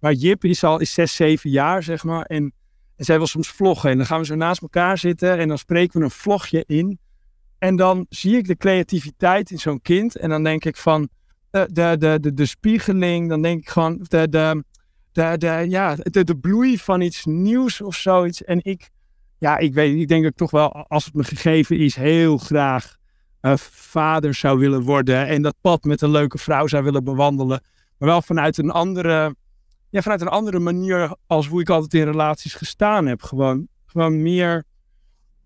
[0.00, 2.24] Maar Jip is al is 6, 7 jaar, zeg maar.
[2.24, 2.52] En,
[2.96, 3.90] en zij wil soms vloggen.
[3.90, 6.98] En dan gaan we zo naast elkaar zitten en dan spreken we een vlogje in.
[7.58, 10.16] En dan zie ik de creativiteit in zo'n kind.
[10.16, 11.08] En dan denk ik van
[11.50, 13.28] de, de, de, de, de spiegeling.
[13.28, 14.62] Dan denk ik gewoon de, de,
[15.12, 18.44] de, de, ja, de, de bloei van iets nieuws of zoiets.
[18.44, 18.88] En ik,
[19.38, 22.38] ja, ik weet, ik denk dat ik toch wel, als het me gegeven is, heel
[22.38, 22.96] graag
[23.42, 25.26] uh, vader zou willen worden.
[25.26, 27.62] En dat pad met een leuke vrouw zou willen bewandelen.
[27.98, 29.34] Maar wel vanuit een andere,
[29.90, 33.22] ja, vanuit een andere manier als hoe ik altijd in relaties gestaan heb.
[33.22, 34.64] Gewoon, gewoon meer,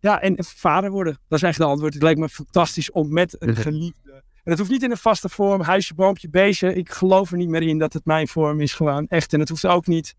[0.01, 1.13] ja, en vader worden.
[1.13, 1.95] Dat is eigenlijk de antwoord.
[1.95, 4.23] Het lijkt me fantastisch om met een geliefde.
[4.45, 6.75] En het hoeft niet in een vaste vorm, huisje, boompje, beestje.
[6.75, 9.33] Ik geloof er niet meer in dat het mijn vorm is gewoon echt.
[9.33, 10.15] En het hoeft ook niet.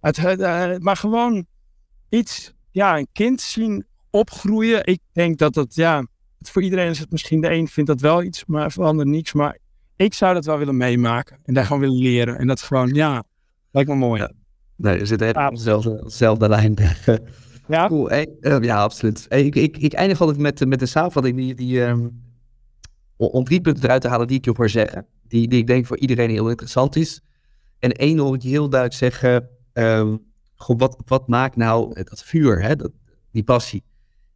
[0.00, 1.46] Het, uh, maar gewoon
[2.08, 4.86] iets, ja, een kind zien opgroeien.
[4.86, 6.06] Ik denk dat dat, ja,
[6.38, 8.88] het, voor iedereen is het misschien de een vindt dat wel iets, maar voor de
[8.88, 9.32] ander niets.
[9.32, 9.58] Maar
[9.96, 12.38] ik zou dat wel willen meemaken en daar gewoon willen leren.
[12.38, 13.24] En dat gewoon, ja,
[13.70, 14.20] lijkt me mooi.
[14.20, 14.32] Ja.
[14.76, 16.76] Nee, zitten helemaal op dezelfde, dezelfde lijn.
[17.68, 17.86] Ja?
[17.86, 18.08] Cool.
[18.08, 19.26] Hey, uh, ja, absoluut.
[19.28, 22.22] Hey, ik, ik, ik eindig altijd met, met een samenvatting die, die um,
[23.28, 25.06] om drie punten eruit te halen die ik je hoor zeggen.
[25.28, 27.20] Die, die ik denk voor iedereen heel interessant is.
[27.78, 29.48] En één hoor ik je heel duidelijk zeggen.
[29.72, 30.22] Um,
[30.54, 32.76] goh, wat, wat maakt nou dat vuur, hè?
[32.76, 32.90] Dat,
[33.30, 33.84] die passie?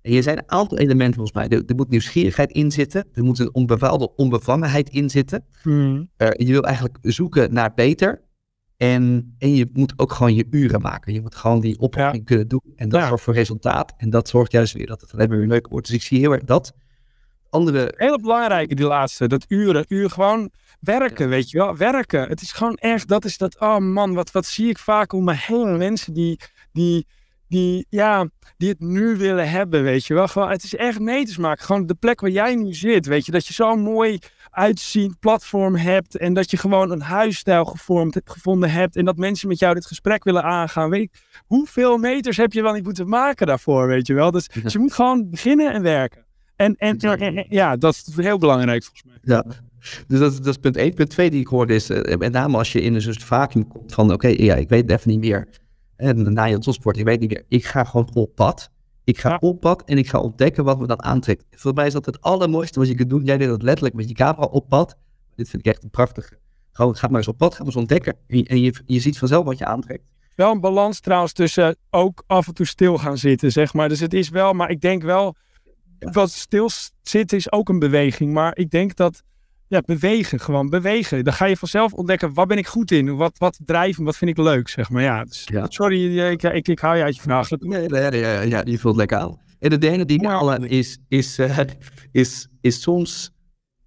[0.01, 1.49] En er zijn een aantal elementen volgens mij.
[1.49, 3.07] Er, er moet nieuwsgierigheid in zitten.
[3.12, 5.45] Er moet een bepaalde onbevangenheid in zitten.
[5.62, 6.11] Hmm.
[6.18, 8.22] Uh, je wil eigenlijk zoeken naar beter.
[8.76, 11.12] En, en je moet ook gewoon je uren maken.
[11.12, 12.28] Je moet gewoon die opleiding ja.
[12.28, 12.72] kunnen doen.
[12.76, 13.09] En dat Ja.
[13.09, 13.95] zorgt voor resultaat.
[13.97, 15.87] En dat zorgt juist weer dat het alleen maar weer leuk wordt.
[15.87, 16.72] Dus ik zie heel erg dat.
[17.55, 19.26] Andere, Hele belangrijke, die laatste.
[19.26, 19.84] Dat uren.
[19.88, 20.50] Uur gewoon
[20.80, 21.76] werken, weet je wel.
[21.76, 22.28] Werken.
[22.28, 25.24] Het is gewoon echt, dat is dat, oh man, wat, wat zie ik vaak om
[25.24, 25.76] me heen.
[25.76, 26.40] Mensen die,
[26.72, 27.07] die,
[27.48, 30.28] die, ja, die het nu willen hebben, weet je wel.
[30.28, 31.64] Gewoon, het is echt meters maken.
[31.64, 33.32] Gewoon de plek waar jij nu zit, weet je.
[33.32, 34.18] Dat je zo'n mooi
[34.50, 36.16] uitziend platform hebt.
[36.16, 38.96] En dat je gewoon een huisstijl gevormd gevonden hebt.
[38.96, 40.90] En dat mensen met jou dit gesprek willen aangaan.
[40.90, 41.12] Weet ik,
[41.46, 44.30] hoeveel meters heb je wel niet moeten maken daarvoor, weet je wel.
[44.30, 46.24] Dus, dus je moet gewoon beginnen en werken.
[46.57, 49.16] En, en, en- en- ja, dat is heel belangrijk volgens mij.
[49.22, 49.44] ja.
[50.07, 50.94] Dus dat, is- dat is punt 1.
[50.94, 53.68] Punt 2 die ik hoorde is, eh, met name als je in een soort vacuüm
[53.68, 55.48] komt van, oké, ja, ik weet het even niet meer.
[55.96, 57.44] En na je topsport, ik weet niet meer.
[57.48, 58.70] Ik ga gewoon op pad.
[59.05, 59.36] Ik ga Ja.
[59.40, 61.44] op pad en ik ga ontdekken wat me dan aantrekt.
[61.50, 63.24] Voor mij is dat het allermooiste wat je kunt doen.
[63.24, 64.96] Jij deed dat letterlijk met je camera op pad.
[65.34, 66.38] Dit vind ik echt een prachtige.
[66.72, 68.16] Gewoon, ga maar eens op pad, ga maar eens ontdekken.
[68.26, 70.02] En, je- en je, je ziet vanzelf wat je aantrekt.
[70.34, 73.88] Wel een balans trouwens tussen ook af en toe stil gaan zitten, zeg maar.
[73.88, 75.36] Dus het is wel, maar ik denk wel.
[76.12, 76.70] Wat stil
[77.02, 78.32] zitten is ook een beweging.
[78.32, 79.22] Maar ik denk dat,
[79.66, 81.24] ja, bewegen, gewoon bewegen.
[81.24, 83.16] Dan ga je vanzelf ontdekken, wat ben ik goed in?
[83.16, 85.02] Wat, wat drijft me, wat vind ik leuk, zeg maar.
[85.02, 85.66] Ja, dus, Ja.
[85.68, 87.50] sorry, ik, ik, ik hou je uit je vraag.
[87.50, 89.38] Nee, nee, nee, ja, die vult lekker aan.
[89.59, 90.59] En de derde die Ja.
[90.59, 91.59] is, is, eh,
[92.12, 93.30] is, is soms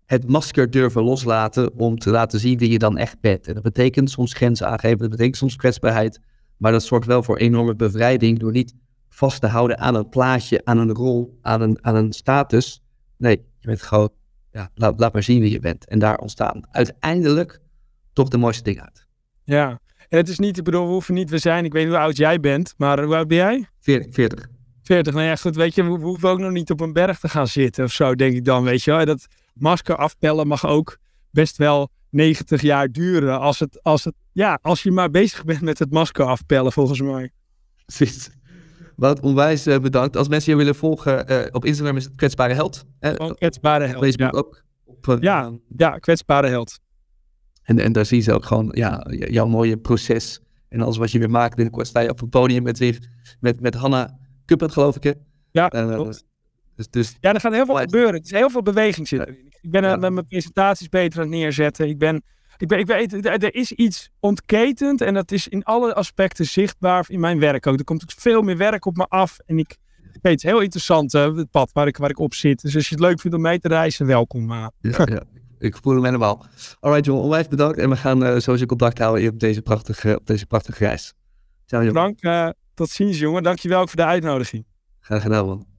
[0.05, 3.47] het masker durven loslaten om te laten zien wie je dan echt bent.
[3.47, 6.19] En dat betekent soms grenzen aangeven, dat betekent soms kwetsbaarheid.
[6.57, 8.73] Maar dat zorgt wel voor enorme bevrijding door niet
[9.17, 12.83] vast te houden aan een plaatje, aan een rol, aan een, aan een status.
[13.17, 14.09] Nee, je bent gewoon,
[14.51, 15.87] ja, laat, laat maar zien wie je bent.
[15.87, 17.59] En daar ontstaan uiteindelijk
[18.13, 19.07] toch de mooiste dingen uit.
[19.43, 21.93] Ja, en het is niet, ik bedoel, we hoeven niet, we zijn, ik weet niet
[21.93, 23.69] hoe oud jij bent, maar hoe oud ben jij?
[23.79, 24.13] 40.
[24.13, 24.47] 40.
[24.83, 27.19] 40, nou ja, goed, weet je, we, we hoeven ook nog niet op een berg
[27.19, 29.05] te gaan zitten of zo, denk ik dan, weet je wel.
[29.05, 30.97] Dat masker afpellen mag ook
[31.31, 35.61] best wel 90 jaar duren als het, als het, ja, als je maar bezig bent
[35.61, 37.31] met het masker afpellen, volgens mij.
[37.85, 38.29] Precies.
[38.97, 40.17] Wout, onwijs eh, bedankt.
[40.17, 42.85] Als mensen je willen volgen, eh, op Instagram is het kwetsbare held.
[43.35, 44.03] Kwetsbare held.
[44.03, 44.63] Facebook Ja, ook.
[44.85, 45.51] Op, eh, Ja.
[45.75, 46.79] ja, kwetsbare held.
[47.63, 50.39] En, en daar zie je ook gewoon ja, jouw mooie proces.
[50.69, 51.55] En alles wat je weer maakt.
[51.55, 55.03] Binnenkort sta je op het podium met, weer, met, met Hanna Kuppert, geloof ik.
[55.03, 55.11] Hè?
[55.51, 56.23] Ja, klopt.
[56.75, 58.13] dus, dus Ja, er gaat heel veel gebeuren.
[58.13, 59.45] Het is heel veel beweging zit erin.
[59.61, 61.87] Ik ben met mijn presentaties beter aan het neerzetten.
[61.89, 62.23] Ik ben,
[62.57, 67.19] ik ik weet, er is iets ontketend en dat is in alle aspecten zichtbaar in
[67.19, 67.77] mijn werk ook.
[67.77, 69.77] Er komt veel meer werk op me af en ik,
[70.13, 72.61] ik weet het is heel interessant, eh, het pad waar ik, waar ik op zit.
[72.61, 74.51] Dus als je het leuk vindt om mee te reizen, welkom.
[74.51, 74.67] eh.
[74.81, 75.23] ja, ja,
[75.59, 76.45] ik voel hem helemaal.
[76.79, 77.77] Alright, John, onwijs bedankt.
[77.77, 81.13] En we gaan eh sowieso contact houden op deze prachtige, op deze prachtige reis.
[81.65, 81.95] Ciao, John.
[81.95, 83.43] Frank, eh, tot ziens jongen.
[83.43, 84.65] Dankjewel ook voor de uitnodiging.
[84.99, 85.76] Graag gedaan, man.